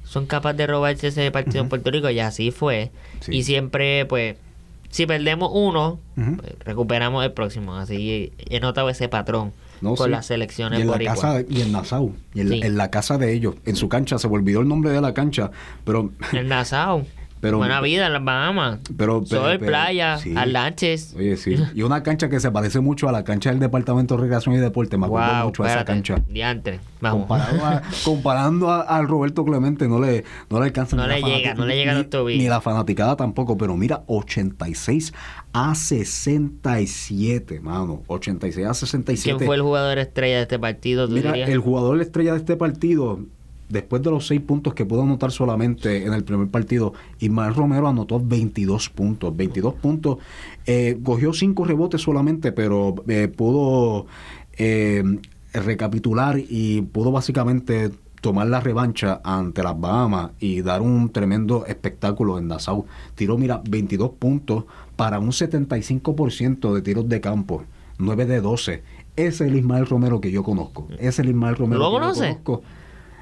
son 0.08 0.26
capaces 0.26 0.58
de 0.58 0.68
robarse 0.68 1.08
ese 1.08 1.30
partido 1.32 1.62
en 1.62 1.70
Puerto 1.70 1.92
Rico 1.92 2.10
y 2.10 2.20
así 2.20 2.52
fue. 2.52 2.92
Y 3.28 3.44
siempre, 3.44 4.06
pues, 4.06 4.38
si 4.90 5.06
perdemos 5.06 5.52
uno, 5.54 6.00
pues, 6.16 6.54
recuperamos 6.64 7.26
el 7.26 7.34
próximo. 7.34 7.76
Así 7.76 8.32
he 8.50 8.60
notado 8.62 8.90
ese 8.90 9.10
patrón. 9.10 9.52
con 9.82 10.10
las 10.10 10.26
selecciones 10.26 10.80
y 10.80 10.82
en 10.84 10.90
la 10.90 10.98
casa 11.00 11.42
y 11.48 11.62
en 11.62 11.72
Nassau 11.72 12.16
y 12.34 12.42
en, 12.42 12.78
la 12.78 12.90
casa 12.90 13.20
de 13.20 13.32
ellos 13.32 13.56
en 13.66 13.76
su 13.76 13.88
cancha 13.90 14.18
se 14.18 14.28
me 14.28 14.34
olvidó 14.34 14.62
el 14.62 14.68
nombre 14.68 14.90
de 14.90 15.00
la 15.02 15.14
cancha 15.14 15.52
pero 15.86 16.10
en 16.34 16.48
Nassau 16.48 17.06
Buena 17.41 17.82
vida 17.82 18.08
en 18.08 18.13
las 18.13 18.24
Bahamas. 18.24 18.79
Pero, 18.98 19.25
Sol, 19.25 19.60
playa, 19.60 20.17
sí. 20.17 20.34
Oye, 21.15 21.38
sí. 21.38 21.56
Y 21.74 21.82
una 21.84 22.03
cancha 22.03 22.29
que 22.29 22.39
se 22.39 22.51
parece 22.51 22.79
mucho 22.79 23.08
a 23.08 23.12
la 23.12 23.24
cancha 23.24 23.50
del 23.50 23.60
Departamento 23.60 24.15
de 24.15 24.22
Recreación 24.24 24.56
y 24.56 24.58
Deporte. 24.58 24.98
Me 24.98 25.06
acuerdo 25.06 25.46
mucho 25.46 25.63
a 25.63 25.70
esa 25.70 25.86
cancha. 25.86 26.22
Diantre. 26.27 26.79
Vamos. 27.00 27.27
comparando 28.03 28.72
al 28.88 29.08
Roberto 29.08 29.46
Clemente, 29.46 29.88
no 29.88 30.00
le, 30.00 30.24
no 30.50 30.60
le 30.60 30.65
alcanza 30.65 30.96
no 30.96 31.06
le 31.06 31.22
llega, 31.22 31.53
no 31.53 31.65
le 31.65 31.75
llega 31.75 31.94
ni, 31.94 32.38
ni 32.38 32.48
la 32.48 32.60
fanaticada 32.60 33.15
tampoco. 33.15 33.58
Pero 33.58 33.77
mira, 33.77 34.03
86 34.08 35.13
a 35.53 35.75
67, 35.75 37.60
mano. 37.60 38.03
86 38.08 38.65
a 38.65 38.74
67. 38.74 39.38
¿Quién 39.38 39.46
fue 39.46 39.56
el 39.56 39.62
jugador 39.62 40.00
estrella 40.00 40.38
de 40.38 40.41
este 40.44 40.60
partido? 40.60 41.08
mira, 41.08 41.36
el 41.36 41.60
jugador 41.60 42.01
estrella 42.01 42.34
de 42.34 42.39
este 42.39 42.56
partido 42.56 43.20
después 43.70 44.02
de 44.02 44.12
los 44.12 44.28
seis 44.28 44.42
puntos 44.42 44.74
que 44.74 44.86
pudo 44.86 45.04
anotar 45.04 45.32
solamente 45.32 46.06
en 46.06 46.14
el 46.14 46.24
primer 46.24 46.48
partido, 46.50 46.94
Ismael 47.20 47.54
Romero 47.54 47.88
anotó 47.88 48.20
22 48.24 48.90
puntos. 48.90 49.36
22 49.36 49.74
puntos. 49.76 50.18
Eh, 50.66 51.00
cogió 51.04 51.34
cinco 51.34 51.66
rebotes 51.66 52.02
solamente, 52.02 52.52
pero 52.52 52.96
eh, 53.08 53.28
pudo 53.28 54.08
eh, 54.58 55.04
recapitular 55.54 56.38
y 56.40 56.82
pudo 56.82 57.12
básicamente 57.12 57.92
tomar 58.22 58.48
la 58.48 58.60
revancha 58.60 59.22
ante 59.24 59.64
las 59.64 59.80
Bahamas 59.80 60.32
y 60.40 60.62
dar 60.62 60.82
un 60.82 61.10
tremendo 61.10 61.66
espectáculo 61.66 62.38
en 62.38 62.48
Nassau. 62.48 62.86
Tiró, 63.16 63.38
mira, 63.38 63.62
22 63.70 64.12
puntos 64.12 64.66
para 64.96 65.20
un 65.20 65.30
75% 65.30 66.74
de 66.74 66.82
tiros 66.82 67.08
de 67.08 67.22
campo, 67.22 67.64
9 68.00 68.26
de 68.26 68.42
12. 68.42 68.84
Ese 69.16 69.28
es 69.28 69.42
el 69.42 69.56
Ismael 69.56 69.86
Romero 69.86 70.22
que 70.22 70.32
yo 70.32 70.44
conozco. 70.44 70.88
Ese 70.94 71.08
es 71.08 71.20
el 71.20 71.30
Ismael 71.30 71.56
Romero 71.56 71.80
¿Lo 71.80 71.92
que 71.92 72.00
conoce? 72.00 72.28
yo 72.28 72.44
conozco. 72.44 72.64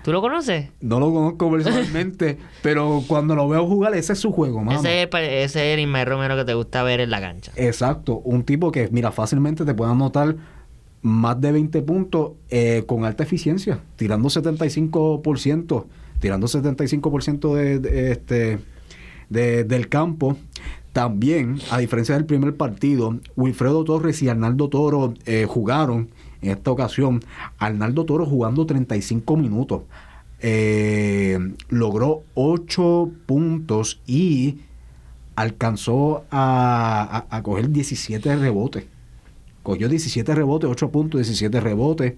¿Tú 0.06 0.12
lo 0.12 0.22
conoces? 0.22 0.70
No 0.82 1.00
lo 1.00 1.12
conozco 1.12 1.50
personalmente, 1.50 2.38
pero 2.62 3.04
cuando 3.08 3.34
lo 3.34 3.50
veo 3.50 3.66
jugar, 3.66 3.96
ese 3.96 4.14
es 4.14 4.20
su 4.20 4.32
juego, 4.32 4.64
mano. 4.64 4.78
Ese 4.78 5.02
es, 5.02 5.10
ese 5.12 5.74
es 5.74 5.80
el 5.80 6.06
Romero 6.06 6.36
que 6.36 6.46
te 6.46 6.54
gusta 6.54 6.84
ver 6.84 7.00
en 7.00 7.10
la 7.10 7.20
cancha. 7.20 7.52
Exacto, 7.56 8.20
un 8.24 8.44
tipo 8.44 8.72
que, 8.72 8.88
mira, 8.92 9.12
fácilmente 9.12 9.66
te 9.66 9.74
puede 9.74 9.92
anotar 9.92 10.36
más 11.02 11.42
de 11.42 11.52
20 11.52 11.82
puntos 11.82 12.34
eh, 12.52 12.84
con 12.86 13.04
alta 13.04 13.24
eficiencia, 13.24 13.80
tirando 13.96 14.30
75%, 14.30 15.86
tirando 16.20 16.46
75% 16.46 17.56
de, 17.56 17.80
de, 17.80 18.12
este, 18.12 18.60
de, 19.30 19.64
del 19.64 19.90
campo. 19.90 20.38
También, 20.94 21.58
a 21.72 21.80
diferencia 21.80 22.14
del 22.14 22.26
primer 22.26 22.56
partido, 22.56 23.18
Wilfredo 23.36 23.84
Torres 23.84 24.22
y 24.22 24.30
Arnaldo 24.30 24.70
Toro 24.70 25.16
eh, 25.26 25.48
jugaron 25.50 26.10
en 26.42 26.52
esta 26.52 26.72
ocasión, 26.72 27.22
Arnaldo 27.58 28.06
Toro 28.06 28.26
jugando 28.26 28.66
35 28.66 29.38
minutos. 29.38 29.84
Eh, 30.40 31.40
logró 31.70 32.24
8 32.36 33.10
puntos 33.26 34.02
y 34.06 34.60
alcanzó 35.36 36.26
a, 36.32 37.26
coger 37.44 37.70
17 37.70 38.36
rebotes. 38.36 38.86
Cogió 39.64 39.90
17 39.90 40.36
rebotes, 40.36 40.70
8 40.70 40.92
puntos, 40.92 41.20
17 41.20 41.60
rebotes. 41.60 42.14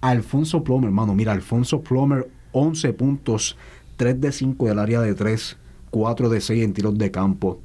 Alfonso 0.00 0.62
Plomer, 0.62 0.88
hermano, 0.88 1.14
mira, 1.14 1.32
Alfonso 1.32 1.80
Plomer, 1.80 2.28
11 2.52 2.92
puntos, 2.92 3.56
3 3.96 4.20
de 4.20 4.32
5 4.32 4.66
del 4.66 4.78
área 4.78 5.00
de 5.00 5.14
3, 5.14 5.56
4 5.90 6.28
de 6.28 6.40
6 6.40 6.64
en 6.64 6.72
tiros 6.74 6.98
de 6.98 7.10
campo 7.10 7.60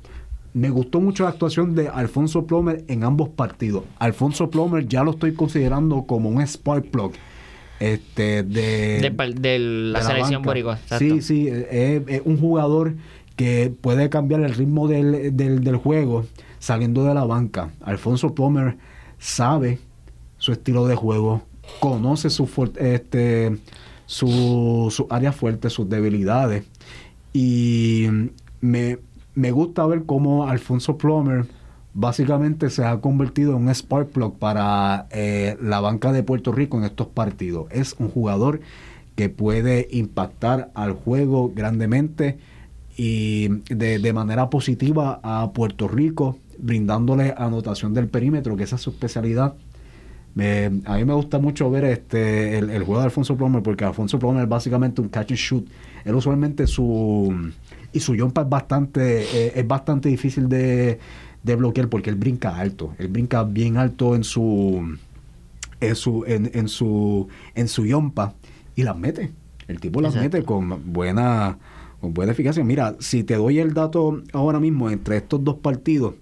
me 0.54 0.70
gustó 0.70 1.00
mucho 1.00 1.24
la 1.24 1.30
actuación 1.30 1.76
de 1.76 1.88
Alfonso 1.88 2.46
Plomer 2.46 2.84
en 2.88 3.04
ambos 3.04 3.30
partidos. 3.30 3.84
Alfonso 4.00 4.50
Plomer 4.50 4.88
ya 4.88 5.04
lo 5.04 5.12
estoy 5.12 5.34
considerando 5.34 6.04
como 6.04 6.30
un 6.30 6.42
spark 6.42 6.90
plug. 6.90 7.14
Este, 7.80 8.44
de, 8.44 9.00
de, 9.40 9.60
la, 9.60 10.02
selección 10.02 10.42
boricua. 10.42 10.80
Sí, 10.98 11.22
sí, 11.22 11.48
es, 11.48 12.22
un 12.26 12.38
jugador 12.38 12.96
que 13.38 13.74
puede 13.82 14.10
cambiar 14.10 14.42
el 14.42 14.54
ritmo 14.54 14.90
del, 14.90 15.36
del, 15.38 15.76
juego 15.78 16.26
saliendo 16.60 17.06
de 17.06 17.14
la 17.14 17.24
banca. 17.24 17.72
Alfonso 17.82 18.36
Plomer 18.36 18.76
sabe 19.18 19.80
su 20.38 20.52
estilo 20.52 20.88
de 20.88 20.96
juego, 20.96 21.44
conoce 21.80 22.30
su, 22.30 22.50
este, 22.76 23.58
su, 24.06 24.92
su 24.92 25.08
área 25.10 25.32
fuerte, 25.32 25.70
sus 25.70 25.88
debilidades 25.88 26.66
y 27.32 28.08
me, 28.60 28.98
me 29.40 29.52
gusta 29.52 29.86
ver 29.86 30.04
cómo 30.04 30.48
Alfonso 30.48 30.98
Plomer 30.98 31.46
básicamente 31.94 32.70
se 32.70 32.84
ha 32.84 33.00
convertido 33.00 33.56
en 33.56 33.64
un 33.64 33.70
spark 33.74 34.10
plug 34.10 34.38
para 34.38 35.08
eh, 35.12 35.58
la 35.62 35.80
banca 35.80 36.12
de 36.12 36.24
Puerto 36.24 36.52
Rico 36.52 36.78
en 36.78 36.84
estos 36.84 37.08
partidos. 37.08 37.68
Es 37.72 37.96
un 38.00 38.10
jugador 38.10 38.60
que 39.16 39.30
puede 39.30 39.88
impactar 39.92 40.72
al 40.74 40.92
juego 40.92 41.54
grandemente 41.56 42.38
y 42.98 43.48
de, 43.74 44.12
manera 44.12 44.50
positiva 44.50 45.22
a 45.24 45.52
Puerto 45.54 45.88
Rico, 45.88 46.38
brindándole 46.58 47.34
anotación 47.38 47.94
del 47.94 48.10
perímetro, 48.10 48.58
que 48.58 48.64
esa 48.64 48.76
es 48.76 48.82
su 48.82 48.90
especialidad. 48.90 49.54
a 50.86 50.98
mí 50.98 51.06
me 51.06 51.14
gusta 51.14 51.40
mucho 51.40 51.72
ver 51.72 51.86
este 51.86 52.58
el, 52.58 52.84
juego 52.84 53.00
de 53.00 53.06
Alfonso 53.06 53.38
Plomer, 53.38 53.64
porque 53.64 53.86
Alfonso 53.86 54.20
Plomer 54.20 54.44
es 54.44 54.50
básicamente 54.50 55.00
un 55.00 55.08
catch 55.08 55.32
and 55.32 55.40
shoot. 55.40 55.66
Él 56.04 56.16
usualmente 56.16 56.68
su 56.68 57.52
y 57.94 58.00
su 58.00 58.16
jumpa 58.18 58.42
es 58.42 58.50
bastante, 58.50 59.24
eh, 59.24 59.54
es 59.56 59.68
bastante 59.68 60.10
difícil 60.10 60.48
de, 60.50 61.00
bloquear 61.44 61.88
porque 61.90 62.10
él 62.10 62.16
brinca 62.16 62.56
alto. 62.58 62.94
Él 62.98 63.08
brinca 63.08 63.44
bien 63.44 63.78
alto 63.78 64.16
en 64.16 64.24
su 64.24 64.98
en 65.82 65.96
su 65.96 66.26
en, 66.28 66.52
en 66.54 66.68
su 66.68 67.28
en 67.56 67.68
su 67.68 67.86
yompa 67.86 68.34
y 68.76 68.84
las 68.84 68.98
mete. 68.98 69.32
El 69.68 69.80
tipo 69.80 70.02
las 70.02 70.16
mete 70.16 70.44
con 70.44 70.94
buena 70.94 71.58
con 72.02 72.14
buena 72.14 72.32
eficacia. 72.32 72.64
Mira, 72.64 72.96
si 73.00 73.24
te 73.24 73.36
doy 73.36 73.60
el 73.60 73.74
dato 73.74 74.22
ahora 74.34 74.60
mismo 74.60 74.90
entre 74.90 75.18
estos 75.18 75.44
dos 75.44 75.58
partidos, 75.58 76.16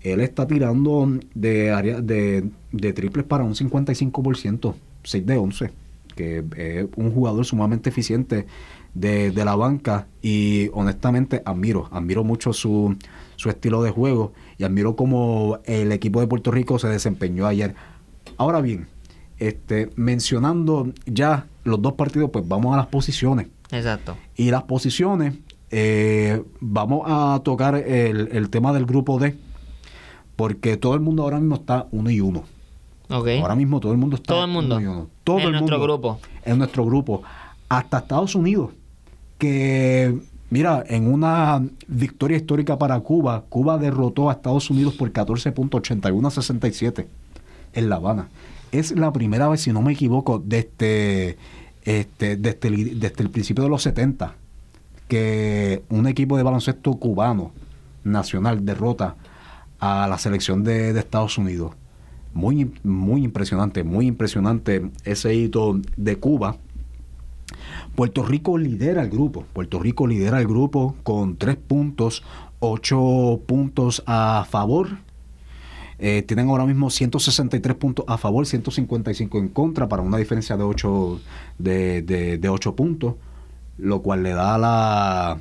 él 0.00 0.20
está 0.20 0.46
tirando 0.46 1.18
de 1.34 1.70
área 1.70 2.00
de, 2.00 2.48
de 2.72 2.92
triples 2.92 3.26
para 3.26 3.44
un 3.44 3.54
55%, 3.54 4.74
6 5.02 5.26
de 5.26 5.36
11, 5.36 5.70
que 6.18 6.44
es 6.56 6.86
un 6.96 7.12
jugador 7.12 7.46
sumamente 7.46 7.90
eficiente 7.90 8.46
de, 8.92 9.30
la 9.32 9.54
banca 9.54 10.08
y 10.20 10.68
honestamente 10.72 11.42
admiro, 11.44 11.88
admiro 11.92 12.24
mucho 12.24 12.52
su, 12.52 12.96
su 13.36 13.48
estilo 13.48 13.82
de 13.82 13.92
juego 13.92 14.32
y 14.58 14.64
admiro 14.64 14.96
cómo 14.96 15.60
el 15.64 15.92
equipo 15.92 16.20
de 16.20 16.26
Puerto 16.26 16.50
Rico 16.50 16.80
se 16.80 16.88
desempeñó 16.88 17.46
ayer. 17.46 17.76
Ahora 18.36 18.60
bien, 18.60 18.88
este, 19.38 19.90
mencionando 19.94 20.92
ya 21.06 21.46
los 21.62 21.80
dos 21.80 21.92
partidos, 21.92 22.30
pues 22.32 22.48
vamos 22.48 22.74
a 22.74 22.78
las 22.78 22.88
posiciones. 22.88 23.46
Exacto. 23.70 24.16
Y 24.34 24.50
las 24.50 24.64
posiciones, 24.64 25.34
eh, 25.70 26.42
vamos 26.58 27.02
a 27.06 27.40
tocar 27.44 27.76
el, 27.76 28.30
el, 28.32 28.50
tema 28.50 28.72
del 28.72 28.86
grupo 28.86 29.20
D, 29.20 29.36
porque 30.34 30.76
todo 30.76 30.94
el 30.94 31.00
mundo 31.00 31.22
ahora 31.22 31.38
mismo 31.38 31.54
está 31.54 31.86
uno 31.92 32.10
y 32.10 32.20
uno. 32.20 32.42
Okay. 33.10 33.40
Ahora 33.40 33.54
mismo 33.54 33.80
todo 33.80 33.92
el 33.92 33.98
mundo 33.98 34.16
está 34.16 34.34
todo 34.34 34.44
el 34.44 34.50
mundo. 34.50 34.76
uno 34.76 34.84
y 34.84 34.86
uno. 34.86 35.08
Todo 35.28 35.40
en 35.40 35.52
nuestro 35.52 35.80
grupo. 35.80 36.20
En 36.44 36.58
nuestro 36.58 36.84
grupo. 36.84 37.22
Hasta 37.68 37.98
Estados 37.98 38.34
Unidos 38.34 38.70
que, 39.38 40.18
mira, 40.50 40.84
en 40.88 41.12
una 41.12 41.64
victoria 41.86 42.36
histórica 42.36 42.78
para 42.78 42.98
Cuba, 43.00 43.44
Cuba 43.48 43.78
derrotó 43.78 44.28
a 44.28 44.32
Estados 44.34 44.68
Unidos 44.70 44.94
por 44.94 45.12
14.81 45.12 46.26
a 46.26 46.30
67 46.30 47.08
en 47.72 47.88
La 47.88 47.96
Habana. 47.96 48.28
Es 48.72 48.90
la 48.92 49.12
primera 49.12 49.48
vez, 49.48 49.62
si 49.62 49.72
no 49.72 49.80
me 49.80 49.92
equivoco, 49.92 50.42
desde, 50.44 51.38
este, 51.84 52.36
desde, 52.36 52.68
el, 52.68 53.00
desde 53.00 53.22
el 53.22 53.30
principio 53.30 53.64
de 53.64 53.70
los 53.70 53.82
70 53.82 54.34
que 55.06 55.82
un 55.88 56.06
equipo 56.06 56.36
de 56.36 56.42
baloncesto 56.42 56.92
cubano 56.94 57.52
nacional 58.04 58.64
derrota 58.66 59.16
a 59.80 60.06
la 60.06 60.18
selección 60.18 60.64
de, 60.64 60.92
de, 60.92 61.00
Estados 61.00 61.38
Unidos. 61.38 61.72
Muy, 62.38 62.70
muy 62.84 63.24
impresionante, 63.24 63.82
muy 63.82 64.06
impresionante 64.06 64.92
ese 65.02 65.34
hito 65.34 65.80
de 65.96 66.20
Cuba. 66.20 66.56
Puerto 67.96 68.24
Rico 68.24 68.56
lidera 68.56 69.02
el 69.02 69.10
grupo. 69.10 69.44
Puerto 69.52 69.80
Rico 69.80 70.06
lidera 70.06 70.38
el 70.38 70.46
grupo 70.46 70.94
con 71.02 71.36
tres 71.36 71.56
puntos, 71.56 72.22
ocho 72.60 73.40
puntos 73.44 74.04
a 74.06 74.46
favor. 74.48 74.98
Eh, 75.98 76.22
tienen 76.22 76.48
ahora 76.48 76.64
mismo 76.64 76.90
163 76.90 77.76
puntos 77.76 78.04
a 78.06 78.16
favor, 78.18 78.46
155 78.46 79.36
en 79.38 79.48
contra, 79.48 79.88
para 79.88 80.02
una 80.02 80.18
diferencia 80.18 80.56
de 80.56 80.62
8, 80.62 81.20
de, 81.58 82.02
de, 82.02 82.72
puntos, 82.76 83.16
lo 83.78 84.00
cual 84.00 84.22
le 84.22 84.30
da 84.30 84.56
la, 84.58 85.38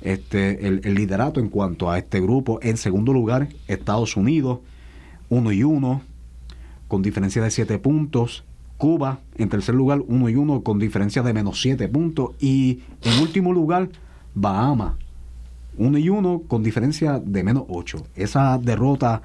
este, 0.00 0.66
el, 0.66 0.80
el, 0.84 0.94
liderato 0.94 1.38
en 1.38 1.50
cuanto 1.50 1.90
a 1.90 1.98
este 1.98 2.18
grupo. 2.18 2.60
En 2.62 2.78
segundo 2.78 3.12
lugar, 3.12 3.50
Estados 3.68 4.16
Unidos, 4.16 4.60
1 5.28 5.52
y 5.52 5.64
1, 5.64 6.02
con 6.90 7.02
diferencia 7.02 7.40
de 7.40 7.50
7 7.50 7.78
puntos. 7.78 8.44
Cuba 8.76 9.20
en 9.36 9.48
tercer 9.48 9.74
lugar 9.74 10.02
1 10.06 10.28
y 10.28 10.34
1 10.34 10.62
con 10.62 10.78
diferencia 10.78 11.22
de 11.22 11.32
menos 11.32 11.60
7 11.62 11.86
puntos 11.88 12.30
y 12.40 12.80
en 13.02 13.22
último 13.22 13.52
lugar 13.52 13.90
Bahamas 14.34 14.94
1 15.76 15.98
y 15.98 16.08
1 16.08 16.42
con 16.48 16.62
diferencia 16.62 17.20
de 17.24 17.44
menos 17.44 17.64
8. 17.68 18.02
Esa 18.16 18.58
derrota 18.58 19.22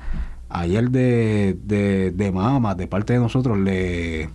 ayer 0.49 0.91
de, 0.91 1.57
de, 1.63 2.11
de 2.11 2.31
Mama, 2.31 2.75
de 2.75 2.87
parte 2.87 3.13
de 3.13 3.19
nosotros, 3.19 3.57
le, 3.57 4.29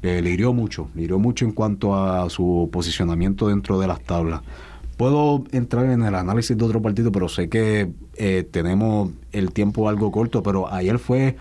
le, 0.00 0.30
hirió 0.30 0.52
mucho, 0.52 0.88
le 0.94 1.02
hirió 1.02 1.18
mucho 1.18 1.44
en 1.44 1.52
cuanto 1.52 1.94
a 1.94 2.28
su 2.30 2.70
posicionamiento 2.72 3.48
dentro 3.48 3.78
de 3.78 3.86
las 3.86 4.00
tablas. 4.00 4.40
Puedo 4.96 5.44
entrar 5.52 5.86
en 5.86 6.02
el 6.02 6.14
análisis 6.14 6.56
de 6.56 6.64
otro 6.64 6.80
partido, 6.80 7.12
pero 7.12 7.28
sé 7.28 7.48
que 7.48 7.90
eh, 8.16 8.48
tenemos 8.50 9.10
el 9.32 9.52
tiempo 9.52 9.88
algo 9.88 10.10
corto, 10.10 10.42
pero 10.42 10.72
ayer 10.72 10.98
fue 10.98 11.36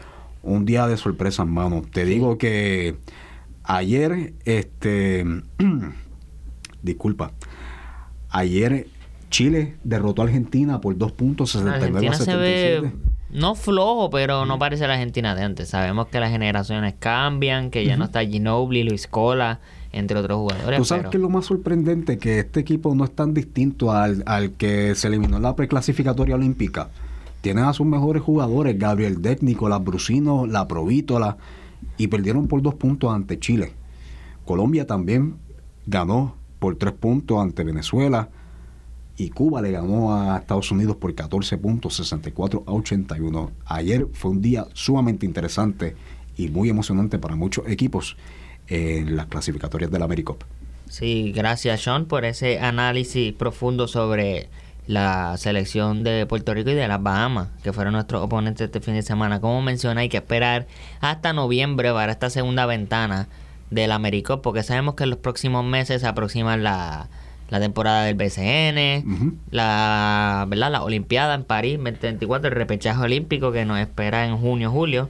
un 0.46 0.66
día 0.66 0.88
de 0.88 0.98
sorpresa, 0.98 1.44
hermano. 1.44 1.82
Te 1.92 2.06
digo 2.06 2.38
que 2.38 2.96
ayer, 3.64 4.34
este, 4.46 5.26
disculpa, 6.82 7.32
ayer 8.30 8.88
Chile 9.30 9.76
derrotó 9.84 10.22
a 10.22 10.26
Argentina 10.26 10.80
por 10.80 10.98
dos 10.98 11.12
puntos, 11.12 11.52
69 11.52 12.08
a 12.08 12.14
77 12.14 13.16
no 13.36 13.54
flojo, 13.56 14.10
pero 14.10 14.46
no 14.46 14.58
parece 14.58 14.88
la 14.88 14.94
Argentina 14.94 15.36
de 15.36 15.44
antes. 15.44 15.70
Sabemos 15.70 16.08
que 16.08 16.20
las 16.20 16.32
generaciones 16.32 16.96
cambian, 16.98 17.70
que 17.70 17.86
ya 17.86 17.98
no 17.98 18.06
está 18.06 18.22
Ginobili, 18.22 18.84
Luis 18.84 19.08
Cola, 19.08 19.60
entre 19.92 20.18
otros 20.18 20.38
jugadores. 20.38 20.80
Tú 20.80 20.86
sabes 20.86 21.08
que 21.08 21.18
es 21.18 21.22
lo 21.22 21.30
más 21.30 21.46
sorprendente, 21.46 22.18
que 22.18 22.40
este 22.40 22.62
equipo 22.62 22.96
no 22.96 23.04
es 23.04 23.12
tan 23.12 23.34
distinto 23.34 23.92
al, 23.92 24.24
que 24.58 24.96
se 24.96 25.08
eliminó 25.08 25.38
en 25.38 25.44
la 25.44 25.56
preclasificatoria 25.56 26.36
olímpica. 26.36 26.90
Tienen 27.46 27.66
a 27.66 27.74
sus 27.74 27.86
mejores 27.86 28.24
jugadores, 28.24 28.76
Gabriel 28.80 29.22
Deck, 29.22 29.44
Nicolás 29.44 29.84
Brusino, 29.84 30.48
La 30.48 30.68
Provítola, 30.68 31.38
y 31.96 32.08
perdieron 32.08 32.48
por 32.48 32.64
dos 32.64 32.74
puntos 32.74 33.14
ante 33.14 33.38
Chile. 33.38 33.74
Colombia 34.46 34.88
también 34.88 35.36
ganó 35.86 36.38
por 36.58 36.76
tres 36.76 36.94
puntos 36.94 37.38
ante 37.40 37.64
Venezuela 37.64 38.30
y 39.16 39.30
Cuba 39.30 39.62
le 39.62 39.70
ganó 39.70 40.16
a 40.16 40.40
Estados 40.40 40.72
Unidos 40.72 40.96
por 40.96 41.14
14 41.14 41.60
puntos, 41.60 41.96
64 41.98 42.64
a 42.66 42.72
81. 42.72 43.52
Ayer 43.68 44.08
fue 44.12 44.32
un 44.32 44.42
día 44.42 44.66
sumamente 44.74 45.28
interesante 45.28 45.96
y 46.36 46.48
muy 46.48 46.70
emocionante 46.70 47.20
para 47.20 47.36
muchos 47.36 47.68
equipos 47.68 48.18
en 48.66 49.16
las 49.16 49.28
clasificatorias 49.28 49.92
del 49.92 50.02
AmeriCup. 50.02 50.44
Sí, 50.90 51.32
gracias 51.32 51.84
Sean 51.84 52.06
por 52.06 52.26
ese 52.26 52.58
análisis 52.58 53.34
profundo 53.34 53.88
sobre 53.88 54.50
la 54.88 55.36
selección 55.38 56.04
de 56.04 56.26
Puerto 56.26 56.54
Rico 56.54 56.70
y 56.70 56.76
de 56.76 56.88
las 56.88 57.02
Bahamas, 57.02 57.50
que 57.64 57.74
fueron 57.74 57.94
nuestros 57.94 58.22
oponentes 58.22 58.66
este 58.66 58.82
fin 58.82 58.94
de 58.94 59.02
semana. 59.02 59.42
Como 59.42 59.62
menciona, 59.62 60.02
hay 60.02 60.10
que 60.10 60.18
esperar 60.18 60.68
hasta 61.02 61.34
noviembre 61.34 61.92
para 61.92 62.12
esta 62.12 62.30
segunda 62.30 62.66
ventana 62.66 63.28
del 63.72 63.92
AmeriCup, 63.92 64.42
porque 64.42 64.64
sabemos 64.64 64.96
que 64.96 65.04
en 65.04 65.10
los 65.12 65.20
próximos 65.20 65.66
meses 65.66 66.02
se 66.02 66.08
aproxima 66.08 66.58
la 66.58 67.10
la 67.50 67.60
temporada 67.60 68.04
del 68.04 68.16
BCN, 68.16 69.38
la, 69.52 70.46
¿verdad? 70.48 70.72
la 70.72 70.84
Olimpiada 70.84 71.36
en 71.36 71.44
París 71.44 71.78
2024, 71.78 72.50
el 72.50 72.56
repechaje 72.56 73.00
olímpico 73.02 73.52
que 73.52 73.66
nos 73.66 73.80
espera 73.80 74.26
en 74.26 74.38
junio, 74.38 74.72
julio. 74.72 75.10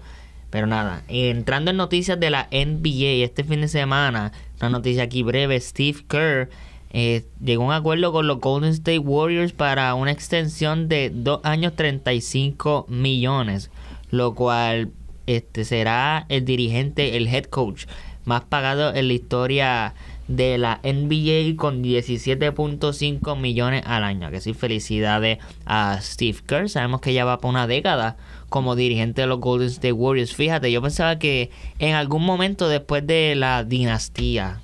Pero 0.50 0.68
nada, 0.68 1.04
entrando 1.08 1.72
en 1.72 1.78
noticias 1.78 2.20
de 2.20 2.30
la 2.30 2.48
NBA 2.52 3.24
este 3.24 3.44
fin 3.44 3.62
de 3.62 3.68
semana, 3.68 4.32
una 4.60 4.70
noticia 4.70 5.04
aquí 5.04 5.24
breve, 5.24 5.60
Steve 5.60 6.06
Kerr 6.08 6.50
eh, 6.98 7.26
llegó 7.44 7.64
a 7.64 7.66
un 7.66 7.74
acuerdo 7.74 8.14
con 8.14 8.26
los 8.26 8.40
Golden 8.40 8.72
State 8.72 9.00
Warriors 9.00 9.52
para 9.52 9.94
una 9.96 10.12
extensión 10.14 10.88
de 10.88 11.12
dos 11.14 11.42
años 11.44 11.76
35 11.76 12.86
millones, 12.88 13.70
lo 14.12 14.34
cual 14.34 14.94
este 15.28 15.66
será 15.66 16.26
el 16.30 16.46
dirigente, 16.46 17.18
el 17.18 17.28
head 17.28 17.48
coach 17.48 17.84
más 18.24 18.46
pagado 18.46 18.96
en 18.96 19.10
la 19.10 19.14
historia 19.14 19.94
de 20.30 20.58
la 20.58 20.80
NBA 20.84 21.58
con 21.58 21.84
17.5 21.84 23.38
millones 23.42 23.84
al 23.86 24.06
año. 24.06 24.32
Que 24.32 24.40
sí, 24.40 24.54
felicidades 24.54 25.40
a 25.66 26.00
Steve 26.02 26.38
Kerr. 26.48 26.70
Sabemos 26.70 27.02
que 27.02 27.12
ya 27.12 27.26
va 27.26 27.42
por 27.42 27.50
una 27.50 27.68
década 27.68 28.16
como 28.48 28.78
dirigente 28.78 29.20
de 29.20 29.28
los 29.28 29.42
Golden 29.42 29.68
State 29.68 29.92
Warriors. 29.92 30.34
Fíjate, 30.34 30.72
yo 30.72 30.82
pensaba 30.82 31.20
que 31.20 31.52
en 31.78 31.94
algún 31.94 32.24
momento 32.24 32.70
después 32.70 33.06
de 33.06 33.36
la 33.36 33.66
dinastía 33.66 34.62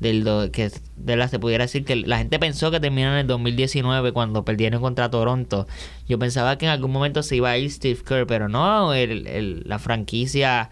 del 0.00 0.50
que 0.50 0.70
de 0.98 1.16
la 1.16 1.28
se 1.28 1.38
pudiera 1.38 1.64
decir 1.64 1.84
que 1.84 1.96
la 1.96 2.18
gente 2.18 2.38
pensó 2.38 2.70
que 2.70 2.80
terminó 2.80 3.08
en 3.08 3.18
el 3.18 3.26
2019 3.26 4.12
cuando 4.12 4.44
perdieron 4.44 4.80
contra 4.80 5.10
Toronto. 5.10 5.66
Yo 6.08 6.18
pensaba 6.18 6.58
que 6.58 6.66
en 6.66 6.72
algún 6.72 6.90
momento 6.90 7.22
se 7.22 7.36
iba 7.36 7.50
a 7.50 7.58
ir 7.58 7.70
Steve 7.70 8.00
Kerr, 8.06 8.26
pero 8.26 8.48
no, 8.48 8.92
la 8.94 9.78
franquicia 9.78 10.70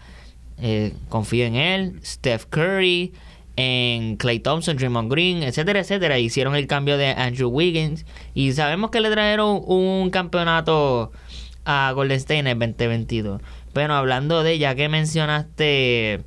eh, 0.59 0.93
confía 1.09 1.47
en 1.47 1.55
él. 1.55 1.99
Steph 2.03 2.45
Curry, 2.49 3.13
en 3.55 4.17
Clay 4.17 4.39
Thompson, 4.39 4.77
Draymond 4.77 5.11
Green, 5.11 5.43
etcétera, 5.43 5.79
etcétera. 5.79 6.19
Hicieron 6.19 6.55
el 6.55 6.67
cambio 6.67 6.97
de 6.97 7.07
Andrew 7.09 7.49
Wiggins 7.49 8.05
y 8.33 8.53
sabemos 8.53 8.91
que 8.91 9.01
le 9.01 9.09
trajeron 9.09 9.61
un 9.65 10.09
campeonato 10.09 11.11
a 11.65 11.91
Golden 11.93 12.17
State 12.17 12.39
en 12.39 12.47
el 12.47 12.59
2022. 12.59 13.41
Pero 13.73 13.93
hablando 13.93 14.41
de, 14.43 14.57
ya 14.57 14.75
que 14.75 14.89
mencionaste, 14.89 16.23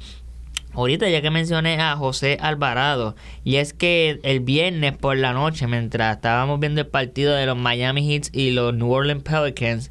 ahorita 0.74 1.08
ya 1.08 1.22
que 1.22 1.30
mencioné 1.30 1.80
a 1.80 1.96
José 1.96 2.38
Alvarado, 2.40 3.16
y 3.44 3.56
es 3.56 3.72
que 3.72 4.20
el 4.22 4.40
viernes 4.40 4.96
por 4.96 5.16
la 5.16 5.32
noche, 5.32 5.66
mientras 5.66 6.16
estábamos 6.16 6.60
viendo 6.60 6.80
el 6.80 6.86
partido 6.86 7.34
de 7.34 7.46
los 7.46 7.56
Miami 7.56 8.06
Heat 8.06 8.28
y 8.32 8.50
los 8.50 8.74
New 8.74 8.90
Orleans 8.90 9.22
Pelicans, 9.22 9.90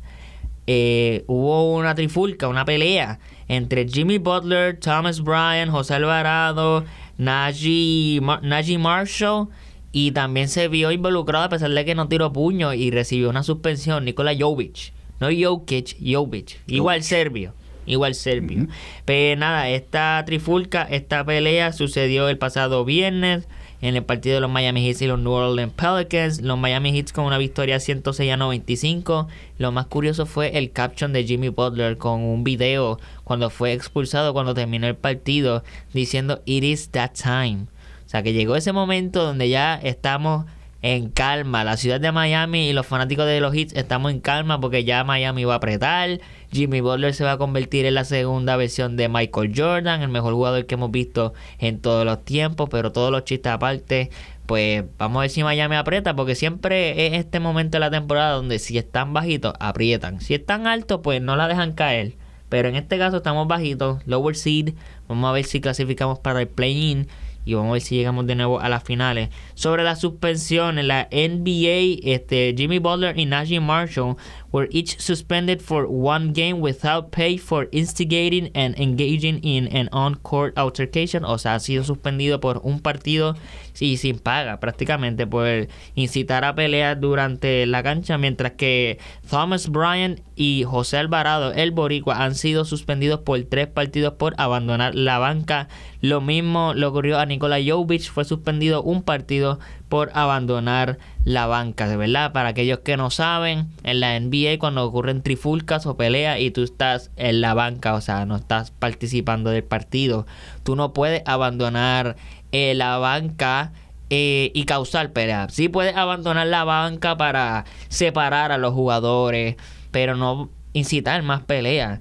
eh, 0.67 1.23
hubo 1.27 1.75
una 1.75 1.95
trifulca, 1.95 2.47
una 2.47 2.63
pelea 2.63 3.19
entre 3.47 3.87
Jimmy 3.87 4.19
Butler, 4.19 4.79
Thomas 4.79 5.21
Bryan, 5.21 5.71
José 5.71 5.95
Alvarado, 5.95 6.85
Najee, 7.17 8.21
Marshall 8.21 9.47
y 9.91 10.11
también 10.11 10.47
se 10.47 10.67
vio 10.67 10.91
involucrado 10.91 11.45
a 11.45 11.49
pesar 11.49 11.71
de 11.71 11.85
que 11.85 11.95
no 11.95 12.07
tiró 12.07 12.31
puño 12.31 12.73
y 12.73 12.91
recibió 12.91 13.29
una 13.29 13.41
suspensión 13.43 14.05
Nikola 14.05 14.33
Jovic. 14.37 14.93
No 15.19 15.27
Jokic, 15.27 15.97
Jovic. 16.01 16.59
Igual 16.67 17.03
serbio. 17.03 17.53
Igual 17.89 18.13
serbio. 18.13 18.67
Pero 19.04 19.39
nada, 19.39 19.67
esta 19.67 20.23
trifulca, 20.25 20.84
esta 20.84 21.25
pelea 21.25 21.73
sucedió 21.73 22.30
el 22.30 22.38
pasado 22.38 22.86
viernes 22.86 23.47
en 23.82 23.95
el 23.95 24.04
partido 24.04 24.36
de 24.36 24.41
los 24.41 24.52
Miami 24.52 24.86
Heat 24.86 25.02
y 25.02 25.08
los 25.08 25.17
New 25.17 25.32
Orleans 25.32 25.73
Pelicans. 25.73 26.41
Los 26.41 26.60
Miami 26.60 26.91
Heat 26.93 27.12
con 27.12 27.25
una 27.25 27.39
victoria 27.39 27.80
106 27.80 28.32
a 28.32 28.38
95. 28.38 29.28
Lo 29.58 29.71
más 29.71 29.88
curioso 29.88 30.28
fue 30.28 30.56
el 30.60 30.71
caption 30.71 31.13
de 31.13 31.23
Jimmy 31.23 31.49
Butler 31.49 31.97
con 31.97 32.21
un 32.21 32.43
video 32.43 32.99
cuando 33.23 33.49
fue 33.49 33.73
expulsado, 33.73 34.34
cuando 34.34 34.54
terminó 34.54 34.86
el 34.86 34.95
partido, 34.95 35.63
diciendo 35.91 36.43
It 36.45 36.63
is 36.63 36.91
that 36.91 37.13
time. 37.13 37.65
O 38.06 38.10
sea 38.10 38.21
que 38.21 38.34
llegó 38.34 38.56
ese 38.56 38.71
momento 38.71 39.23
donde 39.23 39.49
ya 39.49 39.75
estamos 39.82 40.45
en 40.81 41.09
calma. 41.09 41.63
La 41.63 41.77
ciudad 41.77 41.99
de 41.99 42.11
Miami 42.11 42.69
y 42.69 42.73
los 42.73 42.85
fanáticos 42.85 43.25
de 43.25 43.39
los 43.39 43.55
hits 43.55 43.73
estamos 43.75 44.11
en 44.11 44.19
calma 44.21 44.59
porque 44.59 44.83
ya 44.83 45.03
Miami 45.03 45.43
va 45.43 45.53
a 45.53 45.57
apretar. 45.57 46.19
Jimmy 46.51 46.81
Butler 46.81 47.13
se 47.13 47.23
va 47.23 47.33
a 47.33 47.37
convertir 47.37 47.85
en 47.85 47.95
la 47.95 48.05
segunda 48.05 48.55
versión 48.55 48.95
de 48.95 49.09
Michael 49.09 49.53
Jordan, 49.55 50.01
el 50.01 50.09
mejor 50.09 50.33
jugador 50.33 50.65
que 50.65 50.75
hemos 50.75 50.91
visto 50.91 51.33
en 51.59 51.79
todos 51.79 52.05
los 52.05 52.23
tiempos, 52.23 52.69
pero 52.69 52.91
todos 52.91 53.11
los 53.11 53.23
chistes 53.23 53.51
aparte. 53.51 54.09
Pues 54.45 54.83
vamos 54.97 55.17
a 55.17 55.21
ver 55.21 55.29
si 55.29 55.43
Miami 55.43 55.75
aprieta, 55.75 56.15
porque 56.15 56.33
siempre 56.33 57.05
es 57.05 57.13
este 57.13 57.39
momento 57.39 57.75
de 57.75 57.81
la 57.81 57.91
temporada 57.91 58.33
donde 58.33 58.57
si 58.57 58.79
están 58.79 59.13
bajitos, 59.13 59.53
aprietan. 59.59 60.21
Si 60.21 60.33
están 60.33 60.65
altos, 60.65 61.01
pues 61.03 61.21
no 61.21 61.35
la 61.35 61.47
dejan 61.47 61.73
caer. 61.73 62.13
Pero 62.49 62.67
en 62.67 62.75
este 62.75 62.97
caso 62.97 63.17
estamos 63.17 63.47
bajitos, 63.47 64.01
lower 64.07 64.35
seed. 64.35 64.73
Vamos 65.07 65.29
a 65.29 65.33
ver 65.33 65.45
si 65.45 65.61
clasificamos 65.61 66.17
para 66.17 66.41
el 66.41 66.47
play-in 66.47 67.07
y 67.49 67.55
vamos 67.55 67.71
a 67.71 67.73
ver 67.73 67.81
si 67.81 67.95
llegamos 67.95 68.27
de 68.27 68.35
nuevo 68.35 68.59
a 68.59 68.69
las 68.69 68.83
finales. 68.83 69.29
Sobre 69.55 69.83
la 69.83 69.95
suspensión 69.95 70.77
en 70.77 70.88
la 70.88 71.07
NBA, 71.12 71.99
este, 72.03 72.53
Jimmy 72.55 72.77
Butler 72.77 73.17
y 73.17 73.25
Najee 73.25 73.59
Marshall 73.59 74.17
were 74.51 74.67
each 74.71 74.99
suspended 74.99 75.62
for 75.62 75.85
one 75.85 76.33
game 76.33 76.59
without 76.59 77.12
pay 77.12 77.38
for 77.38 77.67
instigating 77.71 78.51
and 78.55 78.77
engaging 78.79 79.39
in 79.43 79.67
an 79.75 79.89
on-court 79.91 80.57
altercation. 80.57 81.23
O 81.23 81.38
sea, 81.38 81.55
ha 81.55 81.59
sido 81.59 81.83
suspendido 81.83 82.39
por 82.39 82.62
un 82.63 82.79
partido 82.79 83.35
y 83.79 83.97
sin 83.97 84.19
paga, 84.19 84.59
prácticamente 84.59 85.25
por 85.25 85.67
incitar 85.95 86.43
a 86.43 86.55
pelear 86.55 86.99
durante 86.99 87.65
la 87.65 87.83
cancha, 87.83 88.17
mientras 88.17 88.53
que 88.53 88.99
Thomas 89.29 89.69
Bryant 89.69 90.19
y 90.35 90.63
José 90.65 90.97
Alvarado, 90.97 91.53
el 91.53 91.71
boricua, 91.71 92.23
han 92.23 92.35
sido 92.35 92.65
suspendidos 92.65 93.21
por 93.21 93.41
tres 93.43 93.67
partidos 93.67 94.13
por 94.13 94.33
abandonar 94.38 94.95
la 94.95 95.19
banca. 95.19 95.69
Lo 96.01 96.21
mismo 96.21 96.73
le 96.73 96.85
ocurrió 96.85 97.19
a 97.19 97.25
Nikola 97.25 97.57
Jovic, 97.65 98.09
fue 98.09 98.25
suspendido 98.25 98.81
un 98.81 99.03
partido 99.03 99.59
por 99.89 100.12
abandonar 100.13 100.97
la 101.29 101.45
banca, 101.45 101.85
verdad, 101.95 102.31
para 102.31 102.49
aquellos 102.49 102.79
que 102.79 102.97
no 102.97 103.11
saben, 103.11 103.67
en 103.83 103.99
la 103.99 104.19
NBA 104.19 104.57
cuando 104.57 104.83
ocurren 104.83 105.21
trifulcas 105.21 105.85
o 105.85 105.95
peleas 105.95 106.39
y 106.39 106.49
tú 106.49 106.63
estás 106.63 107.11
en 107.17 107.39
la 107.39 107.53
banca, 107.53 107.93
o 107.93 108.01
sea, 108.01 108.25
no 108.25 108.35
estás 108.35 108.71
participando 108.71 109.51
del 109.51 109.63
partido, 109.63 110.25
tú 110.63 110.75
no 110.75 110.91
puedes 110.91 111.21
abandonar 111.27 112.15
eh, 112.51 112.73
la 112.73 112.97
banca 112.97 113.73
eh, 114.09 114.49
y 114.55 114.63
causar 114.63 115.11
pelea. 115.13 115.47
Sí 115.51 115.69
puedes 115.69 115.95
abandonar 115.95 116.47
la 116.47 116.63
banca 116.63 117.15
para 117.15 117.65
separar 117.89 118.51
a 118.51 118.57
los 118.57 118.73
jugadores, 118.73 119.55
pero 119.91 120.15
no 120.15 120.49
incitar 120.73 121.21
más 121.21 121.43
peleas 121.43 121.99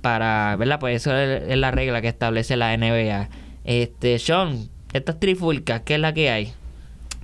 para, 0.00 0.54
¿verdad? 0.54 0.78
Pues 0.78 1.02
eso 1.02 1.16
es, 1.16 1.56
la 1.56 1.72
regla 1.72 2.00
que 2.02 2.08
establece 2.08 2.56
la 2.56 2.76
NBA. 2.76 3.30
Este, 3.64 4.20
Sean, 4.20 4.68
estas 4.92 5.18
trifulcas, 5.18 5.80
¿qué 5.80 5.96
es 5.96 6.00
la 6.00 6.14
que 6.14 6.30
hay? 6.30 6.54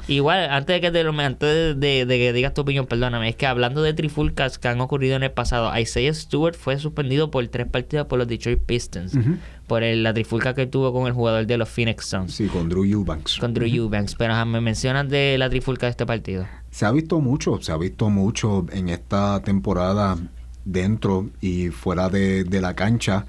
Igual, 0.09 0.51
antes 0.51 0.77
de 0.77 0.81
que, 0.81 0.91
te 0.93 1.03
lo, 1.03 1.19
antes 1.19 1.79
de, 1.81 2.07
que 2.07 2.33
digas 2.33 2.55
tu 2.55 2.61
opinión, 2.61 2.87
perdóname, 2.87 3.29
es 3.29 3.37
que 3.37 3.47
hablando 3.47 3.83
de 3.83 3.93
trifulcas 3.93 4.59
que 4.59 4.69
han 4.69 4.81
ocurrido 4.81 5.17
en 5.17 5.25
el 5.25 5.33
pasado, 5.33 5.77
Isaiah 5.77 6.15
Stewart 6.15 6.55
fue 6.55 6.79
suspendido 6.79 7.31
por 7.31 7.47
tres 7.49 7.67
partidos 7.67 8.07
por 8.07 8.19
los 8.19 8.29
Detroit 8.29 8.61
Pistons. 8.61 9.19
Por 9.67 9.83
la 9.83 10.15
trifulca 10.15 10.55
que 10.55 10.67
tuvo 10.67 10.93
con 10.93 11.09
el 11.09 11.13
jugador 11.13 11.47
de 11.47 11.59
los 11.59 11.69
Phoenix 11.69 12.07
Suns. 12.07 12.33
Sí, 12.35 12.47
con 12.47 12.69
Drew 12.69 12.85
Eubanks. 12.85 13.39
Con 13.39 13.53
Drew 13.53 13.67
Eubanks. 13.67 14.15
Pero 14.15 14.47
me 14.47 14.61
mencionas 14.61 15.09
de 15.09 15.37
la 15.39 15.51
trifulca 15.51 15.87
de 15.87 15.91
este 15.91 16.07
partido. 16.07 16.47
Se 16.71 16.87
ha 16.87 16.93
visto 16.93 17.21
mucho, 17.21 17.61
se 17.61 17.73
ha 17.73 17.77
visto 17.77 18.09
mucho 18.09 18.65
en 18.71 18.91
esta 18.91 19.43
temporada 19.43 20.17
dentro 20.65 21.31
y 21.41 21.71
fuera 21.71 22.09
de, 22.09 22.45
de 22.45 22.61
la 22.61 22.75
cancha. 22.75 23.27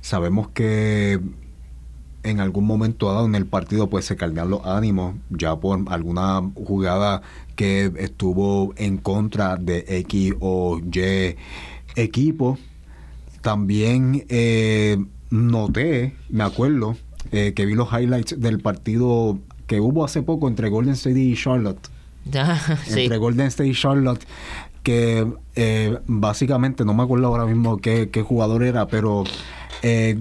Sabemos 0.00 0.48
que 0.50 1.18
en 2.24 2.40
algún 2.40 2.66
momento 2.66 3.12
dado 3.12 3.26
en 3.26 3.34
el 3.34 3.46
partido 3.46 3.88
pues 3.88 4.06
se 4.06 4.16
caldean 4.16 4.50
los 4.50 4.64
ánimos 4.66 5.14
ya 5.30 5.56
por 5.56 5.80
alguna 5.88 6.42
jugada 6.54 7.22
que 7.54 7.92
estuvo 7.98 8.74
en 8.76 8.96
contra 8.96 9.56
de 9.56 9.84
X 9.86 10.34
o 10.40 10.78
Y 10.78 11.36
equipo. 11.96 12.58
También 13.42 14.24
eh, 14.28 14.96
noté, 15.30 16.16
me 16.30 16.44
acuerdo, 16.44 16.96
eh, 17.30 17.52
que 17.54 17.66
vi 17.66 17.74
los 17.74 17.92
highlights 17.92 18.40
del 18.40 18.60
partido 18.60 19.38
que 19.66 19.80
hubo 19.80 20.04
hace 20.04 20.22
poco 20.22 20.48
entre 20.48 20.70
Golden 20.70 20.94
State 20.94 21.20
y 21.20 21.34
Charlotte. 21.36 21.88
Entre 22.88 23.18
Golden 23.18 23.48
State 23.48 23.68
y 23.68 23.74
Charlotte, 23.74 24.24
que 24.82 25.30
eh, 25.56 25.98
básicamente, 26.06 26.82
no 26.86 26.94
me 26.94 27.02
acuerdo 27.02 27.26
ahora 27.26 27.44
mismo 27.44 27.76
qué, 27.76 28.08
qué 28.08 28.22
jugador 28.22 28.62
era, 28.62 28.86
pero 28.86 29.24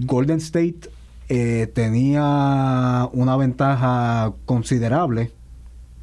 Golden 0.01 0.39
State 0.39 0.89
eh, 1.35 1.65
tenía 1.65 3.09
una 3.11 3.35
ventaja 3.35 4.33
considerable. 4.45 5.31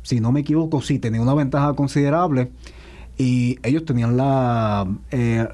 Si 0.03 0.19
no 0.19 0.33
me 0.33 0.41
equivoco, 0.41 0.83
sí, 0.83 0.99
tenía 0.99 1.23
una 1.23 1.35
ventaja 1.35 1.75
considerable. 1.75 2.51
Y 3.17 3.61
ellos 3.63 3.85
tenían 3.85 4.17
la, 4.17 4.89
eh, 5.13 5.47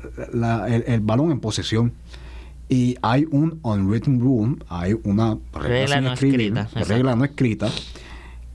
el, 0.86 1.00
balón 1.00 1.30
en 1.30 1.40
posesión. 1.40 1.92
Y 2.70 2.96
hay 3.02 3.26
un 3.30 3.58
unwritten 3.60 4.18
rule, 4.18 4.56
hay 4.70 4.94
una 5.04 5.36
regla, 5.52 6.00
no 6.00 6.14
escrita, 6.14 6.68
regla 6.88 7.14
no 7.14 7.26
escrita 7.26 7.68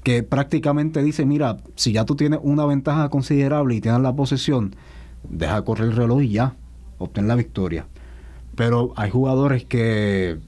que 0.01 0.23
prácticamente 0.23 1.03
dice, 1.03 1.23
mira, 1.27 1.57
si 1.75 1.91
ya 1.91 2.03
tú 2.03 2.15
tienes 2.15 2.39
una 2.41 2.65
ventaja 2.65 3.09
considerable 3.09 3.75
y 3.75 3.81
tienes 3.81 4.01
la 4.01 4.15
posesión, 4.15 4.75
deja 5.29 5.63
correr 5.63 5.89
el 5.89 5.95
reloj 5.95 6.23
y 6.23 6.29
ya, 6.29 6.55
obtén 6.97 7.27
la 7.27 7.35
victoria. 7.35 7.85
Pero 8.55 8.91
hay 8.95 9.11
jugadores 9.11 9.65
que 9.65 10.39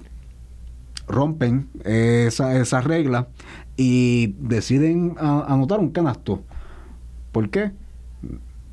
rompen 1.08 1.70
esa, 1.84 2.58
esa 2.58 2.82
regla 2.82 3.28
y 3.78 4.36
deciden 4.40 5.16
anotar 5.20 5.80
un 5.80 5.92
canasto. 5.92 6.44
¿Por 7.32 7.50
qué? 7.50 7.72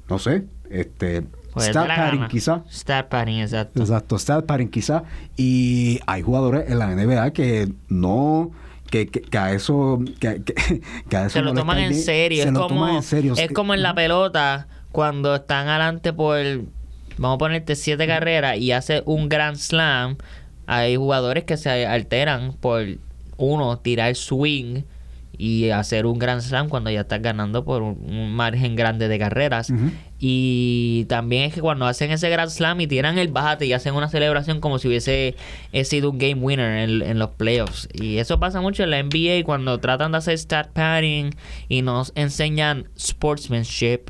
No 0.08 0.18
sé. 0.18 0.44
Este, 0.68 1.22
pues 1.52 1.66
stat 1.66 1.88
padding 1.88 2.28
quizá. 2.28 2.62
Stat 2.70 3.08
padding, 3.08 3.40
exacto. 3.40 3.80
Exacto, 3.80 4.18
stat 4.18 4.46
padding 4.46 4.68
quizá. 4.68 5.04
Y 5.36 6.00
hay 6.06 6.22
jugadores 6.22 6.70
en 6.70 6.78
la 6.78 6.94
NBA 6.94 7.32
que 7.32 7.72
no... 7.88 8.50
Que, 8.90 9.06
que, 9.06 9.38
a 9.38 9.52
eso 9.52 10.00
que, 10.18 10.28
a 11.16 11.20
eso 11.20 11.30
se 11.30 11.42
lo 11.42 11.54
toman 11.54 11.78
en 11.78 11.94
serio. 11.94 12.42
es 12.42 12.50
como, 12.50 12.88
en 12.88 13.04
serio. 13.04 13.34
Es 13.36 13.52
como 13.52 13.72
en 13.72 13.82
la 13.82 13.94
pelota 13.94 14.66
cuando 14.90 15.36
están 15.36 15.68
adelante 15.68 16.12
por 16.12 16.36
vamos 17.16 17.36
a 17.36 17.38
ponerte 17.38 17.76
siete 17.76 18.08
carreras 18.08 18.56
y 18.58 18.72
hace 18.72 19.04
un 19.06 19.28
grand 19.28 19.58
slam 19.58 20.16
hay 20.72 20.94
jugadores 20.94 21.42
que 21.42 21.56
se 21.56 21.84
alteran 21.84 22.52
por 22.52 22.86
uno 23.36 23.78
tirar 23.78 24.14
swing 24.14 24.82
y 25.36 25.70
hacer 25.70 26.06
un 26.06 26.16
grand 26.20 26.42
slam 26.42 26.68
cuando 26.68 26.90
ya 26.90 27.00
estás 27.00 27.20
ganando 27.20 27.64
por 27.64 27.82
un, 27.82 28.32
margen 28.32 28.76
grande 28.76 29.08
de 29.08 29.18
carreras. 29.18 29.72
Y 30.20 31.06
también 31.08 31.42
es 31.44 31.54
que 31.54 31.60
cuando 31.60 31.86
hacen 31.86 32.12
ese 32.12 32.30
grand 32.30 32.52
slam 32.52 32.80
y 32.80 32.86
tiran 32.86 33.18
el 33.18 33.28
bate 33.28 33.66
y 33.66 33.72
hacen 33.72 33.94
una 33.94 34.08
celebración 34.08 34.60
como 34.60 34.78
si 34.78 34.86
hubiese 34.86 35.34
sido 35.82 36.10
un 36.10 36.18
game 36.18 36.36
winner 36.36 36.88
en, 36.88 37.18
los 37.18 37.30
playoffs. 37.30 37.88
Y 37.92 38.18
eso 38.18 38.38
pasa 38.38 38.60
mucho 38.60 38.84
en 38.84 38.90
la 38.90 39.02
NBA 39.02 39.42
cuando 39.44 39.80
tratan 39.80 40.12
de 40.12 40.18
hacer 40.18 40.38
stat 40.38 40.68
padding 40.68 41.34
y 41.68 41.82
nos 41.82 42.12
enseñan 42.14 42.86
sportsmanship 42.96 44.02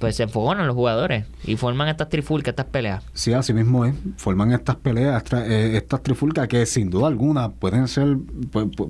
pues 0.00 0.16
se 0.16 0.22
enfogonan 0.22 0.66
los 0.66 0.74
jugadores 0.74 1.26
y 1.44 1.56
forman 1.56 1.88
estas 1.88 2.08
trifulcas, 2.08 2.52
estas 2.52 2.66
peleas. 2.66 3.04
Sí, 3.12 3.34
así 3.34 3.52
mismo 3.52 3.84
es. 3.84 3.94
Forman 4.16 4.50
estas 4.52 4.76
peleas, 4.76 5.22
eh, 5.32 5.72
estas 5.74 6.02
trifulcas 6.02 6.48
que 6.48 6.64
sin 6.64 6.88
duda 6.88 7.06
alguna 7.06 7.50
pueden 7.50 7.86
ser 7.86 8.16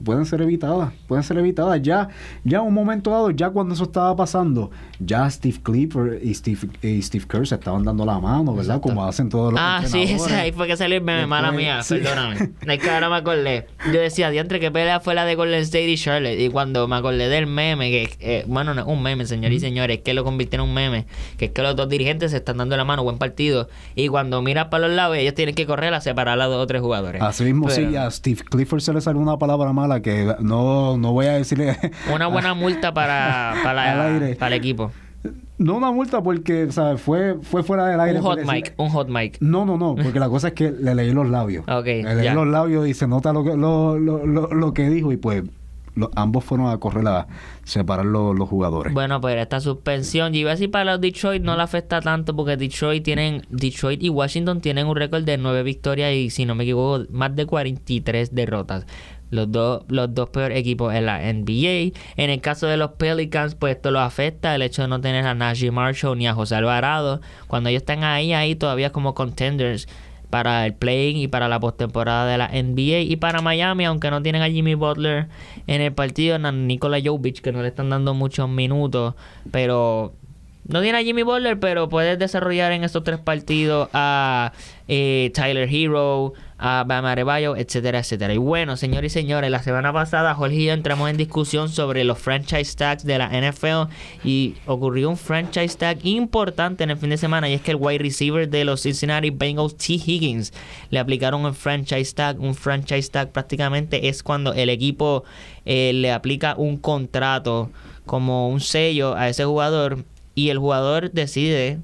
pueden 0.04 0.24
ser 0.24 0.40
evitadas, 0.42 0.92
pueden 1.08 1.24
ser 1.24 1.38
evitadas 1.38 1.82
ya 1.82 2.08
ya 2.44 2.62
un 2.62 2.72
momento 2.72 3.10
dado, 3.10 3.30
ya 3.32 3.50
cuando 3.50 3.74
eso 3.74 3.84
estaba 3.84 4.14
pasando, 4.14 4.70
ya 5.00 5.28
Steve 5.28 5.58
Clifford 5.62 6.22
y 6.22 6.32
Steve, 6.32 6.68
y 6.82 7.02
Steve 7.02 7.24
Kerr 7.28 7.46
se 7.46 7.56
estaban 7.56 7.82
dando 7.82 8.06
la 8.06 8.20
mano, 8.20 8.54
¿verdad? 8.54 8.80
Como 8.80 9.04
hacen 9.04 9.28
todos 9.28 9.52
los 9.52 9.60
Ah, 9.60 9.82
sí, 9.84 10.16
ahí 10.32 10.52
fue 10.52 10.68
que 10.68 10.76
salió 10.76 10.96
el 10.96 11.02
meme, 11.02 11.26
mala 11.26 11.50
mía, 11.50 11.80
perdóname. 11.86 12.52
Es 12.66 12.78
que 12.78 12.88
ahora 12.88 13.10
me 13.10 13.16
acordé. 13.16 13.66
Yo 13.92 14.00
decía, 14.00 14.30
diantre, 14.30 14.60
¿qué 14.60 14.70
pelea 14.70 15.00
fue 15.00 15.16
la 15.16 15.24
de 15.24 15.34
Golden 15.34 15.60
State 15.62 15.90
y 15.90 15.96
Charlotte? 15.96 16.38
Y 16.38 16.50
cuando 16.50 16.86
me 16.86 16.94
acordé 16.94 17.28
del 17.28 17.48
meme, 17.48 17.90
que, 17.90 18.16
eh, 18.20 18.44
bueno, 18.46 18.74
no 18.74 18.86
un 18.86 19.02
meme, 19.02 19.26
señores 19.26 19.56
y 19.56 19.60
señores, 19.60 20.00
que 20.02 20.14
lo 20.14 20.22
convirtieron 20.22 20.60
en 20.60 20.68
un 20.68 20.74
meme 20.74 20.99
que 21.36 21.46
es 21.46 21.50
que 21.50 21.62
los 21.62 21.76
dos 21.76 21.88
dirigentes 21.88 22.30
se 22.30 22.38
están 22.38 22.58
dando 22.58 22.76
la 22.76 22.84
mano, 22.84 23.02
buen 23.02 23.18
partido, 23.18 23.68
y 23.94 24.08
cuando 24.08 24.42
miras 24.42 24.66
para 24.66 24.86
los 24.86 24.96
lados, 24.96 25.16
ellos 25.16 25.34
tienen 25.34 25.54
que 25.54 25.66
correr 25.66 25.94
a 25.94 26.00
separar 26.00 26.40
a 26.40 26.44
los 26.44 26.54
dos 26.54 26.64
o 26.64 26.66
tres 26.66 26.80
jugadores. 26.80 27.22
Así 27.22 27.44
mismo, 27.44 27.68
sí, 27.70 27.96
a 27.96 28.10
Steve 28.10 28.42
Clifford 28.48 28.80
se 28.80 28.92
le 28.92 29.00
salió 29.00 29.20
una 29.20 29.38
palabra 29.38 29.72
mala 29.72 30.00
que 30.00 30.34
no, 30.40 30.96
no 30.96 31.12
voy 31.12 31.26
a 31.26 31.32
decirle. 31.32 31.76
Una 32.14 32.26
buena 32.26 32.54
multa 32.54 32.92
para, 32.92 33.54
para, 33.64 34.16
el 34.16 34.52
equipo. 34.52 34.92
No 35.58 35.76
una 35.76 35.92
multa 35.92 36.22
porque, 36.22 36.72
¿sabes? 36.72 37.00
Fue, 37.02 37.36
fue 37.42 37.62
fuera 37.62 37.86
del 37.86 38.00
aire. 38.00 38.18
Un 38.18 38.24
hot 38.24 38.40
mic, 38.46 38.72
un 38.78 38.88
hot 38.88 39.08
mic. 39.08 39.36
No, 39.40 39.66
no, 39.66 39.76
no, 39.76 39.94
porque 39.94 40.18
la 40.18 40.30
cosa 40.30 40.48
es 40.48 40.54
que 40.54 40.70
le 40.70 40.94
leí 40.94 41.12
los 41.12 41.28
labios. 41.28 41.64
Ok. 41.68 41.84
Le 41.84 42.14
leí 42.14 42.30
los 42.30 42.46
labios 42.46 42.88
y 42.88 42.94
se 42.94 43.06
nota 43.06 43.32
lo 43.32 43.44
que, 43.44 43.56
lo, 43.56 43.98
lo, 43.98 44.24
lo 44.24 44.74
que 44.74 44.88
dijo 44.88 45.12
y 45.12 45.18
pues 45.18 45.42
ambos 46.14 46.44
fueron 46.44 46.68
a 46.68 46.78
correr 46.78 47.06
a 47.06 47.26
separar 47.64 48.06
los, 48.06 48.36
jugadores. 48.48 48.92
Bueno, 48.92 49.20
pues 49.20 49.36
esta 49.36 49.60
suspensión, 49.60 50.32
yo 50.32 50.40
iba 50.40 50.50
a 50.50 50.54
decir 50.54 50.70
para 50.70 50.92
los 50.92 51.00
Detroit 51.00 51.42
no 51.42 51.56
le 51.56 51.62
afecta 51.62 52.00
tanto 52.00 52.34
porque 52.34 52.56
Detroit 52.56 53.04
tienen 53.04 53.42
Detroit 53.50 54.02
y 54.02 54.08
Washington 54.08 54.60
tienen 54.60 54.86
un 54.86 54.96
récord 54.96 55.24
de 55.24 55.38
9 55.38 55.62
victorias 55.62 56.12
y 56.14 56.30
si 56.30 56.44
no 56.44 56.54
me 56.54 56.64
equivoco 56.64 57.04
más 57.10 57.34
de 57.36 57.46
43 57.46 58.34
derrotas. 58.34 58.86
Los 59.30 59.52
dos, 59.52 59.84
los 59.86 60.12
dos 60.12 60.30
peores 60.30 60.58
equipos 60.58 60.92
en 60.92 61.06
la 61.06 61.20
NBA. 61.32 61.96
En 62.16 62.30
el 62.30 62.40
caso 62.40 62.66
de 62.66 62.76
los 62.76 62.92
Pelicans, 62.92 63.54
pues 63.54 63.76
esto 63.76 63.92
los 63.92 64.02
afecta 64.02 64.56
el 64.56 64.62
hecho 64.62 64.82
de 64.82 64.88
no 64.88 65.00
tener 65.00 65.24
a 65.24 65.34
Najee 65.34 65.70
Marshall 65.70 66.18
ni 66.18 66.26
a 66.26 66.34
José 66.34 66.56
Alvarado. 66.56 67.20
Cuando 67.46 67.68
ellos 67.68 67.82
están 67.82 68.02
ahí, 68.02 68.32
ahí 68.32 68.56
todavía 68.56 68.90
como 68.90 69.14
contenders 69.14 69.86
para 70.30 70.64
el 70.64 70.74
play 70.74 71.22
y 71.22 71.28
para 71.28 71.48
la 71.48 71.60
postemporada 71.60 72.26
de 72.26 72.38
la 72.38 72.48
NBA 72.48 73.00
y 73.00 73.16
para 73.16 73.42
Miami, 73.42 73.84
aunque 73.84 74.10
no 74.10 74.22
tienen 74.22 74.42
a 74.42 74.48
Jimmy 74.48 74.74
Butler 74.74 75.26
en 75.66 75.80
el 75.80 75.92
partido, 75.92 76.36
a 76.36 76.52
Nikola 76.52 76.98
Jovic, 77.04 77.40
que 77.40 77.52
no 77.52 77.62
le 77.62 77.68
están 77.68 77.90
dando 77.90 78.14
muchos 78.14 78.48
minutos, 78.48 79.14
pero 79.50 80.14
no 80.70 80.82
tiene 80.82 80.98
a 80.98 81.02
Jimmy 81.02 81.22
Butler, 81.22 81.58
pero 81.58 81.88
puedes 81.88 82.18
desarrollar 82.18 82.70
en 82.72 82.84
estos 82.84 83.02
tres 83.02 83.18
partidos 83.18 83.88
a 83.92 84.52
eh, 84.86 85.32
Tyler 85.34 85.68
Hero, 85.68 86.32
a 86.62 86.84
Bam 86.86 87.06
etcétera, 87.56 88.00
etcétera. 88.00 88.34
Y 88.34 88.36
bueno, 88.36 88.76
señores 88.76 89.12
y 89.12 89.20
señores, 89.20 89.50
la 89.50 89.62
semana 89.62 89.94
pasada 89.94 90.34
Jorge 90.34 90.56
y 90.56 90.66
yo 90.66 90.72
entramos 90.74 91.08
en 91.08 91.16
discusión 91.16 91.70
sobre 91.70 92.04
los 92.04 92.18
franchise 92.18 92.76
tags 92.76 93.02
de 93.02 93.16
la 93.16 93.28
NFL 93.28 93.90
y 94.24 94.56
ocurrió 94.66 95.08
un 95.08 95.16
franchise 95.16 95.78
tag 95.78 96.04
importante 96.04 96.84
en 96.84 96.90
el 96.90 96.98
fin 96.98 97.08
de 97.08 97.16
semana 97.16 97.48
y 97.48 97.54
es 97.54 97.62
que 97.62 97.70
el 97.70 97.78
wide 97.80 97.98
receiver 97.98 98.46
de 98.46 98.66
los 98.66 98.82
Cincinnati 98.82 99.30
Bengals, 99.30 99.74
T. 99.74 99.94
Higgins, 99.94 100.52
le 100.90 100.98
aplicaron 100.98 101.46
un 101.46 101.54
franchise 101.54 102.14
tag. 102.14 102.38
Un 102.38 102.54
franchise 102.54 103.10
tag 103.10 103.32
prácticamente 103.32 104.08
es 104.08 104.22
cuando 104.22 104.52
el 104.52 104.68
equipo 104.68 105.24
eh, 105.64 105.92
le 105.94 106.12
aplica 106.12 106.54
un 106.58 106.76
contrato 106.76 107.70
como 108.04 108.50
un 108.50 108.60
sello 108.60 109.14
a 109.16 109.30
ese 109.30 109.46
jugador 109.46 110.04
y 110.34 110.50
el 110.50 110.58
jugador 110.58 111.10
decide 111.10 111.78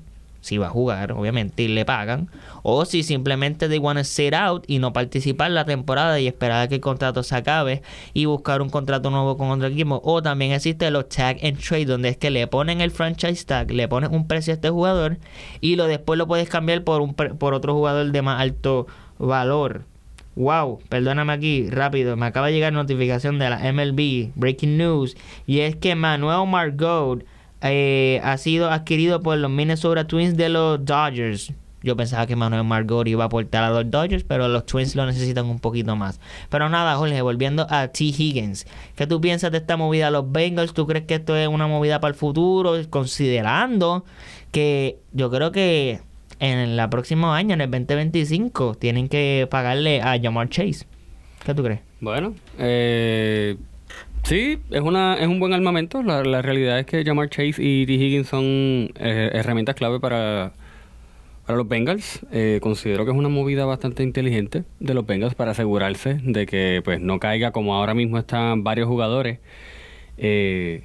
si 0.47 0.59
va 0.59 0.69
a 0.69 0.71
jugar, 0.71 1.11
obviamente, 1.11 1.65
y 1.65 1.69
le 1.69 1.85
pagan, 1.85 2.29
o 2.63 2.85
si 2.85 3.03
simplemente 3.03 3.69
they 3.69 3.79
want 3.79 3.99
to 3.99 4.05
sit 4.05 4.33
out 4.33 4.65
y 4.69 4.79
no 4.79 4.93
participar 4.93 5.51
la 5.51 5.65
temporada 5.65 6.21
y 6.21 6.29
esperar 6.29 6.63
a 6.63 6.69
que 6.69 6.77
el 6.77 6.81
contrato 6.81 7.25
se 7.25 7.35
acabe 7.35 7.83
y 8.15 8.27
buscar 8.27 8.63
un 8.63 8.71
contrato 8.71 9.11
nuevo 9.11 9.37
con 9.37 9.51
otro 9.51 9.67
equipo. 9.67 10.01
O 10.05 10.23
también 10.23 10.53
existe 10.53 10.91
los 10.93 11.09
tag 11.09 11.39
and 11.43 11.59
trade, 11.59 11.87
donde 11.87 12.11
es 12.11 12.17
que 12.17 12.31
le 12.31 12.47
ponen 12.47 12.81
el 12.81 12.93
franchise 12.93 13.45
tag, 13.45 13.73
le 13.73 13.89
ponen 13.89 14.15
un 14.15 14.29
precio 14.29 14.53
a 14.53 14.55
este 14.55 14.71
jugador 14.71 15.19
y 15.61 15.75
lo 15.75 15.89
después 15.89 16.17
lo 16.17 16.29
puedes 16.29 16.49
cambiar 16.49 16.85
por, 16.85 17.01
un, 17.01 17.15
por 17.15 17.53
otro 17.53 17.75
jugador 17.75 18.13
de 18.13 18.23
más 18.23 18.41
alto 18.41 18.87
valor. 19.19 19.83
Wow, 20.37 20.81
perdóname 20.89 21.33
aquí, 21.33 21.71
rápido, 21.71 22.17
me 22.17 22.27
acaba 22.27 22.49
de 22.49 22.53
llegar 22.53 22.73
notificación 22.73 23.39
de 23.41 23.51
la 23.51 23.73
MLB, 23.73 24.33
Breaking 24.37 24.77
News, 24.77 25.17
y 25.47 25.61
es 25.61 25.75
que 25.75 25.95
Manuel 25.95 26.47
Margot 26.47 27.25
eh, 27.63 28.21
ha 28.23 28.37
sido 28.39 28.71
adquirido 28.71 29.21
por 29.23 29.39
los 29.39 29.51
Minnesota 29.51 30.07
Twins 30.07 30.37
de 30.37 30.49
los 30.49 30.85
Dodgers. 30.85 31.53
yo 31.83 31.97
pensaba 31.97 32.27
que 32.27 32.37
Manuel 32.37 32.65
Margot 32.65 33.07
iba 33.07 33.25
a 33.25 33.27
aportar 33.27 33.65
a 33.65 33.71
los 33.71 33.91
Dodgers, 33.91 34.25
pero 34.25 34.49
los 34.49 34.67
Twins 34.67 34.97
lo 34.97 35.07
necesitan 35.07 35.47
un 35.47 35.61
poquito 35.61 35.95
más. 35.97 36.21
Pero 36.51 36.69
nada, 36.69 36.97
Jorge, 36.97 37.23
volviendo 37.23 37.67
a 37.71 37.89
T. 37.89 38.05
Higgins, 38.05 38.67
¿qué 38.97 39.07
tú 39.07 39.21
piensas 39.21 39.53
de 39.53 39.59
esta 39.59 39.77
movida 39.77 40.09
a 40.09 40.11
los 40.11 40.31
Bengals? 40.31 40.75
¿Tú 40.75 40.87
crees 40.87 41.07
que 41.07 41.15
esto 41.15 41.37
es 41.37 41.49
una 41.49 41.67
movida 41.67 42.01
para 42.01 42.11
el 42.11 42.19
futuro? 42.19 42.75
Considerando 42.91 44.05
que 44.51 44.99
yo 45.13 45.31
creo 45.31 45.53
que 45.53 46.01
en 46.39 46.59
el 46.59 46.89
próximo 46.89 47.33
año, 47.33 47.55
en 47.55 47.61
el 47.61 47.71
2025, 47.71 48.75
tienen 48.75 49.09
que 49.09 49.47
pagarle 49.51 50.03
a 50.03 50.21
Jamar 50.21 50.49
Chase. 50.49 50.87
¿Qué 51.45 51.55
tú 51.55 51.63
crees? 51.63 51.81
Bueno, 52.01 52.35
eh, 52.59 53.57
sí, 54.27 54.59
es, 54.71 54.81
una, 54.81 55.15
es 55.15 55.29
un 55.29 55.39
buen 55.39 55.53
armamento. 55.53 56.03
La, 56.03 56.23
la 56.25 56.43
realidad 56.43 56.79
es 56.79 56.87
que 56.87 57.05
Jamar 57.05 57.31
Chase 57.31 57.63
y 57.63 57.87
T. 57.87 57.93
Higgins 57.93 58.27
son 58.29 58.43
eh, 58.45 59.31
herramientas 59.33 59.77
clave 59.77 60.01
para, 60.01 60.53
para 61.47 61.57
los 61.57 61.69
Bengals. 61.69 62.21
Eh, 62.33 62.59
considero 62.61 63.05
que 63.05 63.13
es 63.13 63.17
una 63.17 63.29
movida 63.29 63.65
bastante 63.65 64.03
inteligente 64.03 64.65
de 64.81 64.95
los 64.95 65.07
Bengals 65.07 65.35
para 65.35 65.53
asegurarse 65.53 66.19
de 66.23 66.47
que 66.47 66.83
pues 66.85 67.01
no 67.01 67.21
caiga 67.21 67.53
como 67.53 67.75
ahora 67.75 67.95
mismo 67.95 68.19
están 68.19 68.65
varios 68.65 68.89
jugadores, 68.89 69.39
eh, 70.19 70.83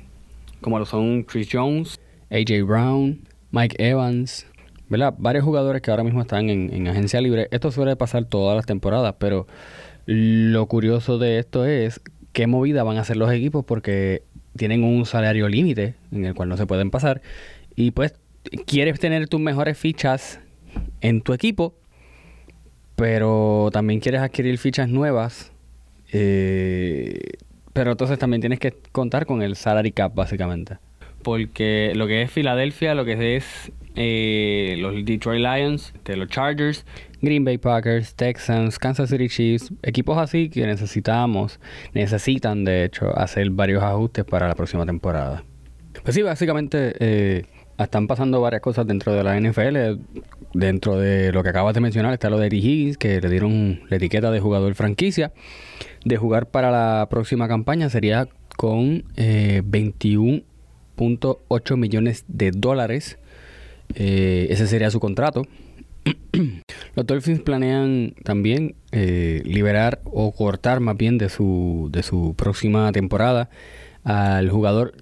como 0.61 0.77
lo 0.77 0.85
son 0.85 1.23
Chris 1.23 1.49
Jones, 1.51 1.99
AJ 2.29 2.63
Brown, 2.65 3.21
Mike 3.51 3.75
Evans, 3.79 4.45
¿verdad? 4.87 5.15
Varios 5.17 5.43
jugadores 5.43 5.81
que 5.81 5.89
ahora 5.89 6.03
mismo 6.03 6.21
están 6.21 6.49
en, 6.49 6.71
en 6.73 6.87
agencia 6.87 7.19
libre. 7.21 7.47
Esto 7.51 7.71
suele 7.71 7.95
pasar 7.95 8.25
todas 8.25 8.55
las 8.55 8.67
temporadas, 8.67 9.15
pero 9.17 9.47
lo 10.05 10.65
curioso 10.67 11.17
de 11.17 11.39
esto 11.39 11.65
es 11.65 12.01
qué 12.33 12.47
movida 12.47 12.83
van 12.83 12.97
a 12.97 13.01
hacer 13.01 13.17
los 13.17 13.31
equipos 13.31 13.65
porque 13.65 14.23
tienen 14.55 14.83
un 14.83 15.05
salario 15.05 15.47
límite 15.49 15.95
en 16.11 16.25
el 16.25 16.33
cual 16.33 16.49
no 16.49 16.57
se 16.57 16.65
pueden 16.65 16.91
pasar. 16.91 17.21
Y 17.75 17.91
pues 17.91 18.13
quieres 18.65 18.99
tener 18.99 19.27
tus 19.27 19.39
mejores 19.39 19.77
fichas 19.77 20.39
en 21.01 21.21
tu 21.21 21.33
equipo 21.33 21.75
pero 22.95 23.69
también 23.73 23.99
quieres 23.99 24.21
adquirir 24.21 24.57
fichas 24.57 24.87
nuevas 24.87 25.51
eh, 26.11 27.19
pero 27.73 27.91
entonces 27.91 28.19
también 28.19 28.41
tienes 28.41 28.59
que 28.59 28.73
contar 28.91 29.25
con 29.25 29.41
el 29.41 29.55
salary 29.55 29.91
cap 29.91 30.13
básicamente 30.13 30.77
porque 31.23 31.93
lo 31.95 32.07
que 32.07 32.21
es 32.21 32.31
Filadelfia 32.31 32.95
lo 32.95 33.05
que 33.05 33.35
es 33.35 33.71
eh, 33.95 34.75
los 34.79 34.93
Detroit 35.05 35.41
Lions 35.41 35.93
de 36.05 36.15
los 36.15 36.29
Chargers 36.29 36.85
Green 37.21 37.45
Bay 37.45 37.57
Packers, 37.57 38.15
Texans, 38.15 38.79
Kansas 38.79 39.09
City 39.09 39.29
Chiefs, 39.29 39.71
equipos 39.83 40.17
así 40.17 40.49
que 40.49 40.65
necesitamos, 40.65 41.59
necesitan 41.93 42.63
de 42.65 42.85
hecho 42.85 43.15
hacer 43.17 43.51
varios 43.51 43.83
ajustes 43.83 44.25
para 44.25 44.47
la 44.47 44.55
próxima 44.55 44.85
temporada. 44.85 45.43
Pues 46.03 46.15
sí, 46.15 46.23
básicamente 46.23 46.95
eh, 46.99 47.45
están 47.77 48.07
pasando 48.07 48.41
varias 48.41 48.61
cosas 48.61 48.87
dentro 48.87 49.13
de 49.13 49.23
la 49.23 49.39
NFL. 49.39 50.01
Dentro 50.53 50.97
de 50.97 51.31
lo 51.31 51.43
que 51.43 51.49
acabas 51.49 51.73
de 51.73 51.79
mencionar 51.79 52.13
está 52.13 52.29
lo 52.29 52.37
de 52.37 52.47
Eddie 52.47 52.59
Higgins, 52.59 52.97
que 52.97 53.21
le 53.21 53.29
dieron 53.29 53.81
la 53.89 53.97
etiqueta 53.97 54.31
de 54.31 54.39
jugador 54.39 54.73
franquicia. 54.75 55.31
De 56.03 56.17
jugar 56.17 56.47
para 56.47 56.71
la 56.71 57.07
próxima 57.09 57.47
campaña 57.47 57.89
sería 57.89 58.27
con 58.57 59.05
eh, 59.15 59.61
21.8 61.01 61.77
millones 61.77 62.25
de 62.27 62.51
dólares. 62.51 63.17
Eh, 63.95 64.47
ese 64.49 64.67
sería 64.67 64.91
su 64.91 64.99
contrato. 64.99 65.47
Los 66.95 67.05
Dolphins 67.05 67.41
planean 67.41 68.13
también 68.23 68.75
eh, 68.91 69.41
liberar 69.45 69.99
o 70.05 70.31
cortar 70.31 70.79
más 70.79 70.95
bien 70.97 71.17
de 71.17 71.29
su, 71.29 71.89
de 71.91 72.03
su 72.03 72.35
próxima 72.37 72.91
temporada 72.91 73.49
al 74.03 74.49
jugador 74.49 74.93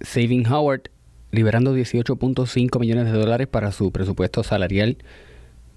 Saving 0.00 0.46
Howard, 0.46 0.82
liberando 1.30 1.76
18.5 1.76 2.80
millones 2.80 3.06
de 3.06 3.12
dólares 3.12 3.46
para 3.46 3.72
su 3.72 3.90
presupuesto 3.90 4.42
salarial, 4.42 4.96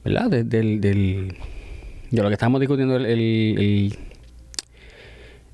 ¿verdad? 0.03 0.29
De, 0.29 0.43
del, 0.43 0.81
de 0.81 1.37
lo 2.11 2.27
que 2.27 2.33
estamos 2.33 2.59
discutiendo 2.59 2.97
el, 2.97 3.95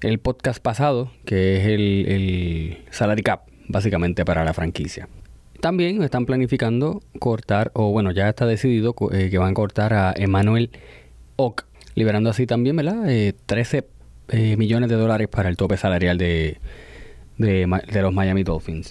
el, 0.02 0.20
podcast 0.20 0.62
pasado, 0.62 1.12
que 1.26 1.58
es 1.58 1.68
el, 1.68 2.06
el 2.08 2.78
salary 2.92 3.22
cap, 3.22 3.48
básicamente 3.74 4.24
para 4.24 4.46
la 4.46 4.54
franquicia. 4.54 5.10
También 5.60 6.02
están 6.04 6.26
planificando 6.26 7.02
cortar, 7.20 7.72
o 7.74 7.92
bueno, 7.92 8.12
ya 8.12 8.30
está 8.30 8.46
decidido 8.46 8.96
eh, 9.12 9.30
que 9.30 9.38
van 9.38 9.52
a 9.52 9.54
cortar 9.54 9.94
a 9.94 10.14
Emmanuel 10.16 10.70
Ock, 11.36 11.66
liberando 11.96 12.30
así 12.30 12.46
también, 12.46 12.76
¿verdad? 12.76 13.06
13 13.46 13.78
eh, 13.78 13.86
eh, 14.30 14.58
millones 14.58 14.90
de 14.90 14.96
dólares 14.96 15.28
para 15.28 15.50
el 15.50 15.58
tope 15.58 15.78
salarial 15.78 16.18
de, 16.18 16.60
de, 17.38 18.02
los 18.02 18.14
Miami 18.14 18.44
Dolphins. 18.44 18.90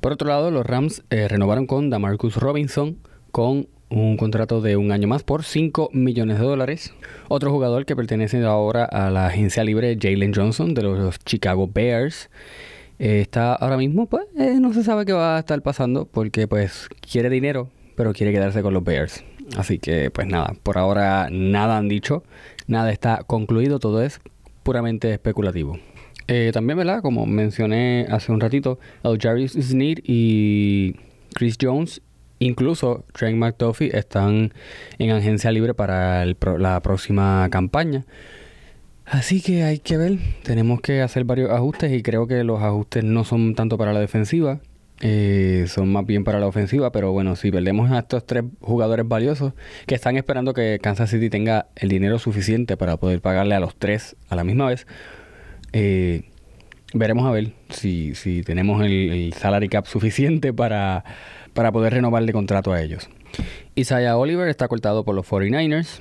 Por 0.00 0.12
otro 0.12 0.28
lado, 0.28 0.50
los 0.50 0.66
Rams 0.66 1.02
renovaron 1.10 1.66
con 1.66 1.90
Damarcus 1.90 2.36
Robinson 2.36 2.98
con 3.30 3.68
un 3.88 4.16
contrato 4.16 4.60
de 4.60 4.76
un 4.76 4.90
año 4.90 5.06
más 5.06 5.22
por 5.22 5.44
5 5.44 5.90
millones 5.92 6.38
de 6.38 6.44
dólares. 6.44 6.94
Otro 7.28 7.50
jugador 7.50 7.84
que 7.84 7.94
pertenece 7.94 8.42
ahora 8.44 8.84
a 8.84 9.10
la 9.10 9.26
agencia 9.26 9.64
libre, 9.64 9.96
Jalen 10.00 10.34
Johnson, 10.34 10.74
de 10.74 10.82
los 10.82 11.18
Chicago 11.20 11.68
Bears. 11.72 12.30
Eh, 13.02 13.20
está 13.20 13.54
ahora 13.54 13.76
mismo, 13.76 14.06
pues 14.06 14.26
eh, 14.38 14.58
no 14.60 14.72
se 14.72 14.84
sabe 14.84 15.04
qué 15.04 15.12
va 15.12 15.34
a 15.34 15.40
estar 15.40 15.60
pasando 15.60 16.04
porque 16.04 16.46
pues 16.46 16.88
quiere 17.00 17.30
dinero, 17.30 17.68
pero 17.96 18.12
quiere 18.12 18.32
quedarse 18.32 18.62
con 18.62 18.74
los 18.74 18.84
Bears. 18.84 19.24
Así 19.56 19.80
que 19.80 20.12
pues 20.12 20.28
nada, 20.28 20.54
por 20.62 20.78
ahora 20.78 21.26
nada 21.28 21.78
han 21.78 21.88
dicho, 21.88 22.22
nada 22.68 22.92
está 22.92 23.24
concluido, 23.26 23.80
todo 23.80 24.04
es 24.04 24.20
puramente 24.62 25.12
especulativo. 25.12 25.80
Eh, 26.28 26.52
también, 26.54 26.78
¿verdad? 26.78 27.02
Como 27.02 27.26
mencioné 27.26 28.06
hace 28.08 28.30
un 28.30 28.38
ratito, 28.38 28.78
el 29.02 29.18
Jarvis 29.20 29.54
Sneed 29.54 29.98
y 30.04 30.94
Chris 31.34 31.56
Jones, 31.60 32.02
incluso 32.38 33.04
Trent 33.14 33.36
McDuffie, 33.36 33.98
están 33.98 34.52
en 35.00 35.10
agencia 35.10 35.50
libre 35.50 35.74
para 35.74 36.24
la 36.24 36.80
próxima 36.82 37.48
campaña. 37.50 38.04
Así 39.04 39.42
que 39.42 39.64
hay 39.64 39.78
que 39.78 39.96
ver, 39.96 40.18
tenemos 40.42 40.80
que 40.80 41.02
hacer 41.02 41.24
varios 41.24 41.50
ajustes 41.50 41.92
y 41.92 42.02
creo 42.02 42.26
que 42.26 42.44
los 42.44 42.62
ajustes 42.62 43.04
no 43.04 43.24
son 43.24 43.54
tanto 43.54 43.76
para 43.76 43.92
la 43.92 44.00
defensiva, 44.00 44.60
eh, 45.04 45.64
son 45.66 45.90
más 45.90 46.06
bien 46.06 46.22
para 46.22 46.38
la 46.38 46.46
ofensiva, 46.46 46.92
pero 46.92 47.10
bueno, 47.10 47.34
si 47.34 47.50
perdemos 47.50 47.90
a 47.90 47.98
estos 47.98 48.24
tres 48.24 48.44
jugadores 48.60 49.06
valiosos 49.08 49.52
que 49.86 49.96
están 49.96 50.16
esperando 50.16 50.54
que 50.54 50.78
Kansas 50.80 51.10
City 51.10 51.28
tenga 51.28 51.66
el 51.74 51.88
dinero 51.88 52.20
suficiente 52.20 52.76
para 52.76 52.96
poder 52.96 53.20
pagarle 53.20 53.56
a 53.56 53.60
los 53.60 53.74
tres 53.74 54.14
a 54.28 54.36
la 54.36 54.44
misma 54.44 54.68
vez, 54.68 54.86
eh, 55.72 56.22
veremos 56.94 57.26
a 57.26 57.32
ver 57.32 57.52
si, 57.70 58.14
si 58.14 58.42
tenemos 58.42 58.84
el, 58.84 59.34
salary 59.36 59.68
cap 59.68 59.86
suficiente 59.86 60.52
para, 60.52 61.04
para 61.52 61.72
poder 61.72 61.94
renovarle 61.94 62.32
contrato 62.32 62.72
a 62.72 62.80
ellos. 62.80 63.10
Isaiah 63.74 64.16
Oliver 64.16 64.48
está 64.48 64.68
cortado 64.68 65.04
por 65.04 65.16
los 65.16 65.26
49ers, 65.26 66.00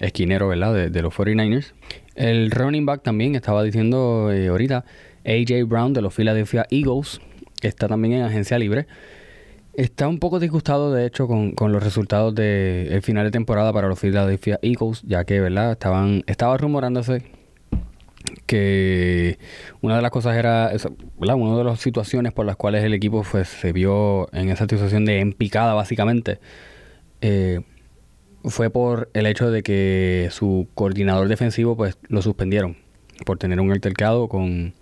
esquinero, 0.00 0.48
¿verdad? 0.48 0.74
De, 0.74 0.90
de 0.90 1.02
los 1.02 1.14
49ers. 1.14 1.72
El 2.14 2.50
running 2.50 2.84
back 2.84 3.02
también 3.02 3.36
estaba 3.36 3.62
diciendo 3.62 4.32
eh, 4.32 4.48
ahorita, 4.48 4.84
AJ 5.24 5.64
Brown 5.66 5.92
de 5.92 6.02
los 6.02 6.12
Philadelphia 6.12 6.66
Eagles, 6.70 7.20
está 7.62 7.86
también 7.86 8.14
en 8.14 8.22
agencia 8.22 8.58
libre. 8.58 8.86
Está 9.74 10.08
un 10.08 10.18
poco 10.18 10.40
disgustado, 10.40 10.92
de 10.92 11.06
hecho, 11.06 11.28
con, 11.28 11.54
los 11.72 11.82
resultados 11.82 12.34
del 12.34 13.00
final 13.02 13.24
de 13.24 13.30
temporada 13.30 13.72
para 13.72 13.86
los 13.86 14.00
Philadelphia 14.00 14.58
Eagles, 14.62 15.02
ya 15.06 15.24
que, 15.24 15.38
¿verdad? 15.38 15.70
Estaban, 15.70 16.24
estaba 16.26 16.56
rumorándose 16.56 17.22
que 18.46 19.38
una 19.80 19.94
de 19.94 20.02
las 20.02 20.10
cosas 20.10 20.36
era, 20.36 20.72
¿verdad? 21.20 21.36
Una 21.36 21.56
de 21.56 21.62
las 21.62 21.78
situaciones 21.78 22.32
por 22.32 22.44
las 22.44 22.56
cuales 22.56 22.82
el 22.82 22.92
equipo 22.94 23.24
pues, 23.30 23.46
se 23.46 23.72
vio 23.72 24.28
en 24.32 24.48
esa 24.48 24.64
situación 24.64 25.04
de 25.04 25.20
empicada, 25.20 25.74
básicamente. 25.74 26.40
Eh, 27.20 27.60
fue 28.44 28.70
por 28.70 29.10
el 29.14 29.26
hecho 29.26 29.50
de 29.50 29.62
que 29.62 30.28
su 30.30 30.68
coordinador 30.74 31.28
defensivo 31.28 31.76
pues 31.76 31.98
lo 32.08 32.22
suspendieron 32.22 32.76
por 33.24 33.38
tener 33.38 33.60
un 33.60 33.72
altercado 33.72 34.28
con, 34.28 34.74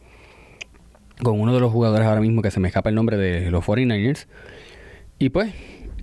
con 1.22 1.40
uno 1.40 1.54
de 1.54 1.60
los 1.60 1.72
jugadores 1.72 2.06
ahora 2.06 2.20
mismo 2.20 2.42
que 2.42 2.50
se 2.50 2.60
me 2.60 2.68
escapa 2.68 2.90
el 2.90 2.94
nombre 2.94 3.16
de 3.16 3.50
los 3.50 3.64
49ers. 3.64 4.26
Y 5.18 5.30
pues 5.30 5.54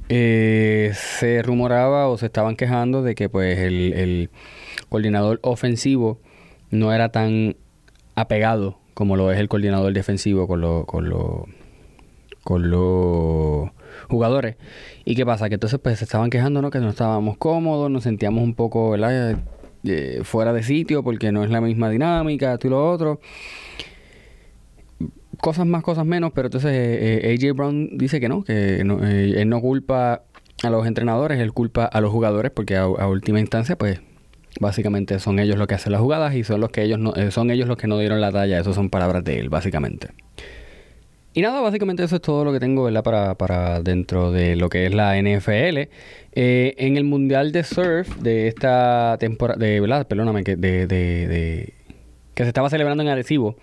eh, 0.10 0.92
se 0.96 1.42
rumoraba 1.44 2.08
o 2.08 2.18
se 2.18 2.26
estaban 2.26 2.56
quejando 2.56 3.04
de 3.04 3.16
que 3.16 3.30
pues 3.30 3.60
el, 3.60 3.94
el 3.94 4.30
coordinador 4.89 5.39
ofensivo 5.44 6.20
no 6.72 6.92
era 6.94 7.10
tan 7.10 7.56
apegado 8.16 8.80
como 8.94 9.16
lo 9.16 9.32
es 9.32 9.39
el 9.39 9.48
coordinador 9.48 9.94
defensivo 9.94 10.48
con 10.48 10.62
los 10.62 10.86
con 10.86 11.10
lo, 11.10 11.48
con 12.44 12.70
los 12.70 13.70
jugadores. 14.13 14.56
¿Y 15.06 15.15
qué 15.15 15.26
pasa? 15.26 15.49
Que 15.49 15.56
entonces 15.56 15.80
pues 15.82 15.99
se 15.99 16.06
estaban 16.06 16.30
quejando, 16.30 16.62
¿no? 16.62 16.69
Que 16.69 16.80
no 16.80 16.89
estábamos 16.89 17.38
cómodos, 17.38 17.89
nos 17.91 18.04
sentíamos 18.04 18.43
un 18.43 18.54
poco. 18.54 18.95
Eh, 19.86 20.21
fuera 20.23 20.54
de 20.54 20.63
sitio 20.63 21.04
porque 21.04 21.34
no 21.34 21.43
es 21.43 21.49
la 21.49 21.60
misma 21.60 21.89
dinámica, 21.89 22.54
esto 22.54 22.67
y 22.67 22.69
lo 22.69 22.89
otro. 22.89 23.19
Cosas 25.41 25.65
más, 25.65 25.84
cosas 25.84 26.06
menos, 26.06 26.32
pero 26.34 26.47
entonces 26.47 26.71
eh, 26.71 27.34
eh, 27.34 27.38
AJ 27.38 27.54
Brown 27.54 27.97
dice 27.97 28.21
que 28.21 28.30
no, 28.30 28.45
que 28.45 28.80
él 28.80 29.49
no 29.49 29.60
culpa 29.60 30.23
a 30.63 30.69
los 30.69 30.88
entrenadores, 30.88 31.39
él 31.39 31.52
culpa 31.52 31.84
a 31.84 31.99
los 31.99 32.12
jugadores 32.12 32.52
porque 32.52 32.78
a, 32.78 32.88
última 32.88 33.41
instancia 33.41 33.78
pues 33.78 33.99
básicamente 34.62 35.19
son 35.19 35.39
ellos 35.39 35.58
los 35.58 35.67
que 35.67 35.76
hacen 35.76 35.91
las 35.91 35.99
jugadas 35.99 36.34
y 36.36 36.45
son 36.45 36.62
los 36.62 36.69
que 36.69 36.84
ellos 36.84 36.99
no, 36.99 37.13
son 37.32 37.52
ellos 37.52 37.67
los 37.67 37.76
que 37.76 37.88
no 37.88 37.97
dieron 37.97 38.21
la 38.21 38.32
talla, 38.32 38.60
esas 38.60 38.76
son 38.76 38.89
palabras 38.89 39.26
de 39.26 39.39
él 39.39 39.49
básicamente. 39.49 40.12
Y 41.34 41.41
nada, 41.41 41.62
básicamente 41.62 42.04
eso 42.04 42.17
es 42.17 42.22
todo 42.22 42.46
lo 42.46 42.54
que 42.54 42.60
tengo, 42.60 42.84
¿verdad? 42.84 43.04
Para, 43.04 43.36
para 43.36 43.82
dentro 43.82 44.32
de 44.32 44.56
lo 44.56 44.69
que 44.69 44.86
es 44.86 44.93
la 44.93 45.19
NFL. 45.19 45.89
Eh, 46.34 46.76
en 46.78 46.98
el 46.98 47.04
Mundial 47.04 47.52
de 47.52 47.63
Surf 47.63 48.17
de 48.17 48.48
esta 48.48 49.17
temporada, 49.19 49.60
de, 49.60 49.80
¿verdad? 49.80 50.08
Perdóname, 50.08 50.43
que, 50.43 50.56
de, 50.56 50.86
de, 50.88 51.74
que 52.36 52.43
se 52.43 52.50
estaba 52.50 52.69
celebrando 52.69 53.04
en 53.04 53.10
Arecibo, 53.10 53.56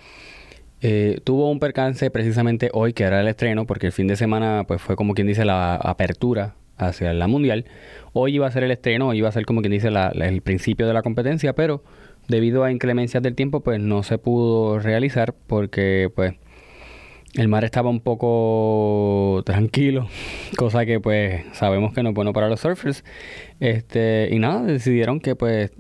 eh, 0.83 1.21
tuvo 1.25 1.51
un 1.51 1.61
percance 1.61 2.11
precisamente 2.11 2.71
hoy, 2.73 2.93
que 2.93 3.05
era 3.05 3.21
el 3.21 3.29
estreno, 3.29 3.67
porque 3.67 3.87
el 3.87 3.93
fin 3.93 4.07
de 4.07 4.17
semana 4.17 4.65
pues 4.67 4.81
fue 4.81 4.97
como 4.97 5.15
quien 5.15 5.27
dice 5.27 5.45
la 5.45 5.77
apertura 5.77 6.55
hacia 6.77 7.13
la 7.13 7.29
Mundial. 7.29 7.67
Hoy 8.13 8.35
iba 8.35 8.47
a 8.47 8.51
ser 8.51 8.65
el 8.65 8.71
estreno, 8.71 9.09
hoy 9.09 9.19
iba 9.19 9.29
a 9.29 9.33
ser 9.33 9.45
como 9.47 9.61
quien 9.61 9.73
dice 9.73 9.89
el 9.89 10.43
principio 10.43 10.87
de 10.87 10.95
la 10.95 11.03
competencia, 11.03 11.55
pero 11.55 11.85
debido 12.29 12.65
a 12.65 12.73
inclemencias 12.73 13.23
del 13.23 13.35
tiempo 13.35 13.61
pues 13.61 13.81
no 13.81 14.03
se 14.03 14.19
pudo 14.19 14.79
realizar 14.79 15.35
porque 15.47 16.11
pues 16.15 16.35
el 17.35 17.49
mar 17.49 17.65
estaba 17.65 17.91
un 17.91 18.01
poco 18.01 19.43
tranquilo, 19.45 20.09
cosa 20.57 20.85
que 20.85 21.01
pues 21.01 21.45
sabemos 21.53 21.93
que 21.93 22.03
no 22.03 22.11
es 22.11 22.15
bueno 22.15 22.33
para 22.33 22.49
los 22.49 22.61
surfers. 22.61 23.05
Este, 23.61 24.29
y 24.33 24.39
nada, 24.39 24.63
decidieron 24.63 25.21
que 25.21 25.37
pues 25.37 25.71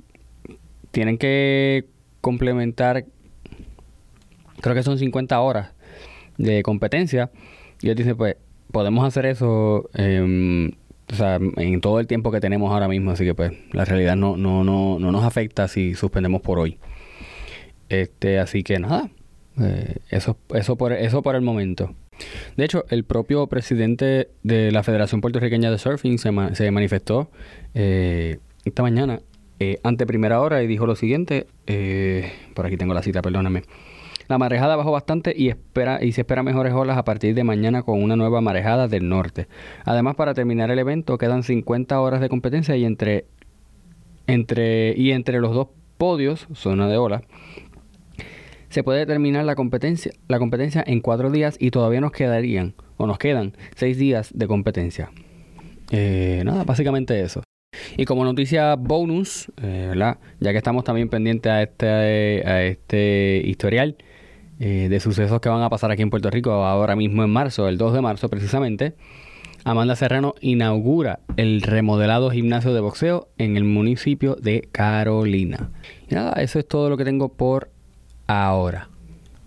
tienen 0.90 1.18
que 1.18 1.86
complementar, 2.20 3.04
creo 4.60 4.74
que 4.74 4.82
son 4.82 4.98
50 4.98 5.40
horas 5.40 5.72
de 6.38 6.62
competencia. 6.62 7.30
Y 7.82 7.86
ellos 7.86 7.96
dicen, 7.96 8.16
pues 8.16 8.36
podemos 8.70 9.04
hacer 9.04 9.26
eso 9.26 9.88
en 9.94 10.76
todo 11.80 11.98
el 12.00 12.06
tiempo 12.06 12.30
que 12.30 12.40
tenemos 12.40 12.72
ahora 12.72 12.88
mismo, 12.88 13.10
así 13.10 13.24
que 13.24 13.34
pues 13.34 13.52
la 13.72 13.84
realidad 13.84 14.16
no, 14.16 14.36
no, 14.36 14.62
no, 14.64 14.98
no 14.98 15.12
nos 15.12 15.24
afecta 15.24 15.66
si 15.66 15.94
suspendemos 15.94 16.42
por 16.42 16.58
hoy. 16.58 16.78
Este, 17.88 18.38
así 18.38 18.62
que 18.62 18.78
nada, 18.78 19.10
eh, 19.60 19.96
eso, 20.08 20.36
eso, 20.54 20.76
por, 20.76 20.92
eso 20.92 21.22
por 21.22 21.34
el 21.34 21.42
momento. 21.42 21.94
De 22.56 22.64
hecho, 22.64 22.84
el 22.88 23.04
propio 23.04 23.46
presidente 23.46 24.28
de 24.42 24.72
la 24.72 24.82
Federación 24.82 25.20
Puertorriqueña 25.20 25.70
de 25.70 25.78
Surfing 25.78 26.18
se, 26.18 26.70
manifestó 26.70 27.30
eh, 27.74 28.38
esta 28.64 28.82
mañana 28.82 29.20
eh, 29.58 29.78
ante 29.82 30.06
primera 30.06 30.40
hora 30.40 30.62
y 30.62 30.66
dijo 30.66 30.86
lo 30.86 30.96
siguiente, 30.96 31.46
por 32.54 32.66
aquí 32.66 32.76
tengo 32.76 32.94
la 32.94 33.02
cita, 33.02 33.22
perdóname. 33.22 33.62
La 34.28 34.38
marejada 34.38 34.76
bajó 34.76 34.92
bastante 34.92 35.34
y, 35.36 35.48
espera, 35.48 36.04
y 36.04 36.12
se 36.12 36.20
espera 36.20 36.44
mejores 36.44 36.72
olas 36.72 36.96
a 36.96 37.04
partir 37.04 37.34
de 37.34 37.42
mañana 37.42 37.82
con 37.82 38.00
una 38.00 38.14
nueva 38.14 38.40
marejada 38.40 38.86
del 38.86 39.08
norte. 39.08 39.48
Además, 39.84 40.14
para 40.14 40.34
terminar 40.34 40.70
el 40.70 40.78
evento 40.78 41.18
quedan 41.18 41.42
50 41.42 42.00
horas 42.00 42.20
de 42.20 42.28
competencia 42.28 42.76
y 42.76 42.84
entre, 42.84 43.24
entre, 44.28 44.94
y 44.96 45.10
entre 45.10 45.40
los 45.40 45.52
dos 45.52 45.68
podios, 45.98 46.46
zona 46.54 46.88
de 46.88 46.96
ola, 46.96 47.22
se 48.70 48.82
puede 48.82 49.04
terminar 49.04 49.44
la 49.44 49.56
competencia, 49.56 50.12
la 50.28 50.38
competencia 50.38 50.82
en 50.86 51.00
cuatro 51.00 51.30
días 51.30 51.56
y 51.58 51.70
todavía 51.70 52.00
nos 52.00 52.12
quedarían, 52.12 52.74
o 52.96 53.06
nos 53.06 53.18
quedan, 53.18 53.52
seis 53.74 53.98
días 53.98 54.30
de 54.32 54.46
competencia. 54.46 55.10
Eh, 55.90 56.42
nada, 56.44 56.64
básicamente 56.64 57.20
eso. 57.20 57.42
Y 57.96 58.04
como 58.04 58.24
noticia 58.24 58.76
bonus, 58.76 59.50
eh, 59.62 59.86
¿verdad? 59.88 60.18
ya 60.38 60.52
que 60.52 60.58
estamos 60.58 60.84
también 60.84 61.08
pendientes 61.08 61.50
a 61.50 61.62
este, 61.62 62.48
a 62.48 62.62
este 62.62 63.42
historial 63.44 63.96
eh, 64.58 64.88
de 64.88 65.00
sucesos 65.00 65.40
que 65.40 65.48
van 65.48 65.62
a 65.62 65.70
pasar 65.70 65.90
aquí 65.90 66.02
en 66.02 66.10
Puerto 66.10 66.30
Rico 66.30 66.52
ahora 66.52 66.94
mismo 66.94 67.24
en 67.24 67.30
marzo, 67.30 67.68
el 67.68 67.78
2 67.78 67.94
de 67.94 68.00
marzo 68.02 68.28
precisamente, 68.28 68.94
Amanda 69.64 69.96
Serrano 69.96 70.34
inaugura 70.40 71.20
el 71.36 71.62
remodelado 71.62 72.30
gimnasio 72.30 72.72
de 72.72 72.80
boxeo 72.80 73.28
en 73.36 73.56
el 73.56 73.64
municipio 73.64 74.36
de 74.36 74.68
Carolina. 74.72 75.70
Y 76.08 76.14
nada, 76.14 76.32
eso 76.40 76.58
es 76.58 76.66
todo 76.66 76.88
lo 76.88 76.96
que 76.96 77.04
tengo 77.04 77.30
por 77.30 77.70
ahora. 78.30 78.88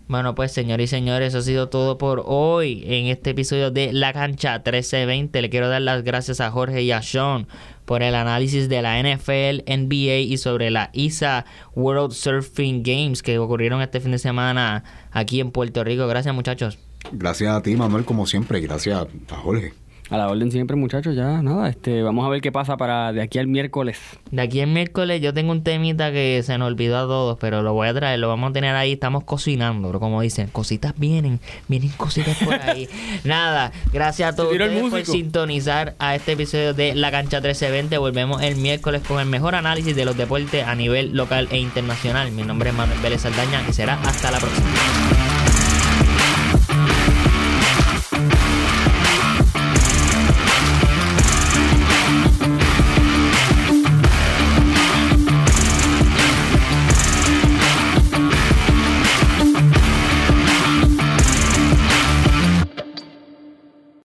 Bueno, 0.07 0.35
pues 0.35 0.51
señores 0.51 0.91
y 0.91 0.95
señores, 0.95 1.29
eso 1.29 1.39
ha 1.39 1.41
sido 1.41 1.69
todo 1.69 1.97
por 1.97 2.23
hoy 2.25 2.83
en 2.85 3.07
este 3.07 3.31
episodio 3.31 3.71
de 3.71 3.93
La 3.93 4.11
Cancha 4.11 4.55
1320. 4.55 5.41
Le 5.41 5.49
quiero 5.49 5.69
dar 5.69 5.81
las 5.81 6.03
gracias 6.03 6.41
a 6.41 6.51
Jorge 6.51 6.83
y 6.83 6.91
a 6.91 7.01
Sean 7.01 7.47
por 7.85 8.03
el 8.03 8.13
análisis 8.13 8.69
de 8.69 8.81
la 8.81 8.99
NFL, 9.01 9.63
NBA 9.65 10.17
y 10.19 10.37
sobre 10.37 10.71
la 10.71 10.89
ISA 10.93 11.45
World 11.75 12.11
Surfing 12.11 12.83
Games 12.83 13.23
que 13.23 13.39
ocurrieron 13.39 13.81
este 13.81 14.01
fin 14.01 14.11
de 14.11 14.19
semana 14.19 14.83
aquí 15.11 15.39
en 15.39 15.51
Puerto 15.51 15.83
Rico. 15.83 16.05
Gracias 16.07 16.35
muchachos. 16.35 16.77
Gracias 17.11 17.53
a 17.53 17.61
ti, 17.61 17.75
Manuel, 17.75 18.05
como 18.05 18.27
siempre. 18.27 18.59
Gracias 18.59 19.07
a 19.29 19.35
Jorge. 19.35 19.73
A 20.13 20.17
la 20.17 20.29
orden 20.29 20.51
siempre, 20.51 20.77
muchachos, 20.77 21.15
ya 21.15 21.41
nada, 21.41 21.67
este, 21.67 22.03
vamos 22.03 22.23
a 22.23 22.29
ver 22.29 22.39
qué 22.39 22.51
pasa 22.51 22.77
para 22.77 23.11
de 23.13 23.19
aquí 23.19 23.39
al 23.39 23.47
miércoles. 23.47 23.97
De 24.29 24.43
aquí 24.43 24.61
al 24.61 24.67
miércoles 24.67 25.19
yo 25.21 25.33
tengo 25.33 25.51
un 25.51 25.63
temita 25.63 26.11
que 26.11 26.43
se 26.43 26.55
nos 26.59 26.67
olvidó 26.67 26.99
a 26.99 27.01
todos, 27.07 27.39
pero 27.39 27.63
lo 27.63 27.73
voy 27.73 27.87
a 27.87 27.95
traer, 27.95 28.19
lo 28.19 28.27
vamos 28.27 28.51
a 28.51 28.53
tener 28.53 28.75
ahí, 28.75 28.91
estamos 28.91 29.23
cocinando, 29.23 29.87
pero 29.87 29.99
como 29.99 30.21
dicen, 30.21 30.49
cositas 30.51 30.93
vienen, 30.99 31.39
vienen 31.67 31.89
cositas 31.97 32.37
por 32.45 32.53
ahí. 32.53 32.87
nada, 33.23 33.71
gracias 33.91 34.33
a 34.33 34.35
todos 34.35 34.55
por 34.91 35.03
sintonizar 35.03 35.95
a 35.97 36.13
este 36.13 36.33
episodio 36.33 36.75
de 36.75 36.93
La 36.93 37.09
Cancha 37.09 37.37
1320. 37.37 37.97
Volvemos 37.97 38.43
el 38.43 38.57
miércoles 38.57 39.01
con 39.01 39.19
el 39.19 39.25
mejor 39.25 39.55
análisis 39.55 39.95
de 39.95 40.05
los 40.05 40.15
deportes 40.15 40.63
a 40.63 40.75
nivel 40.75 41.17
local 41.17 41.47
e 41.49 41.57
internacional. 41.57 42.31
Mi 42.31 42.43
nombre 42.43 42.69
es 42.69 42.75
Manuel 42.75 42.99
Vélez 42.99 43.21
Saldaña 43.21 43.63
y 43.67 43.73
será 43.73 43.99
hasta 44.03 44.29
la 44.29 44.37
próxima. 44.37 44.67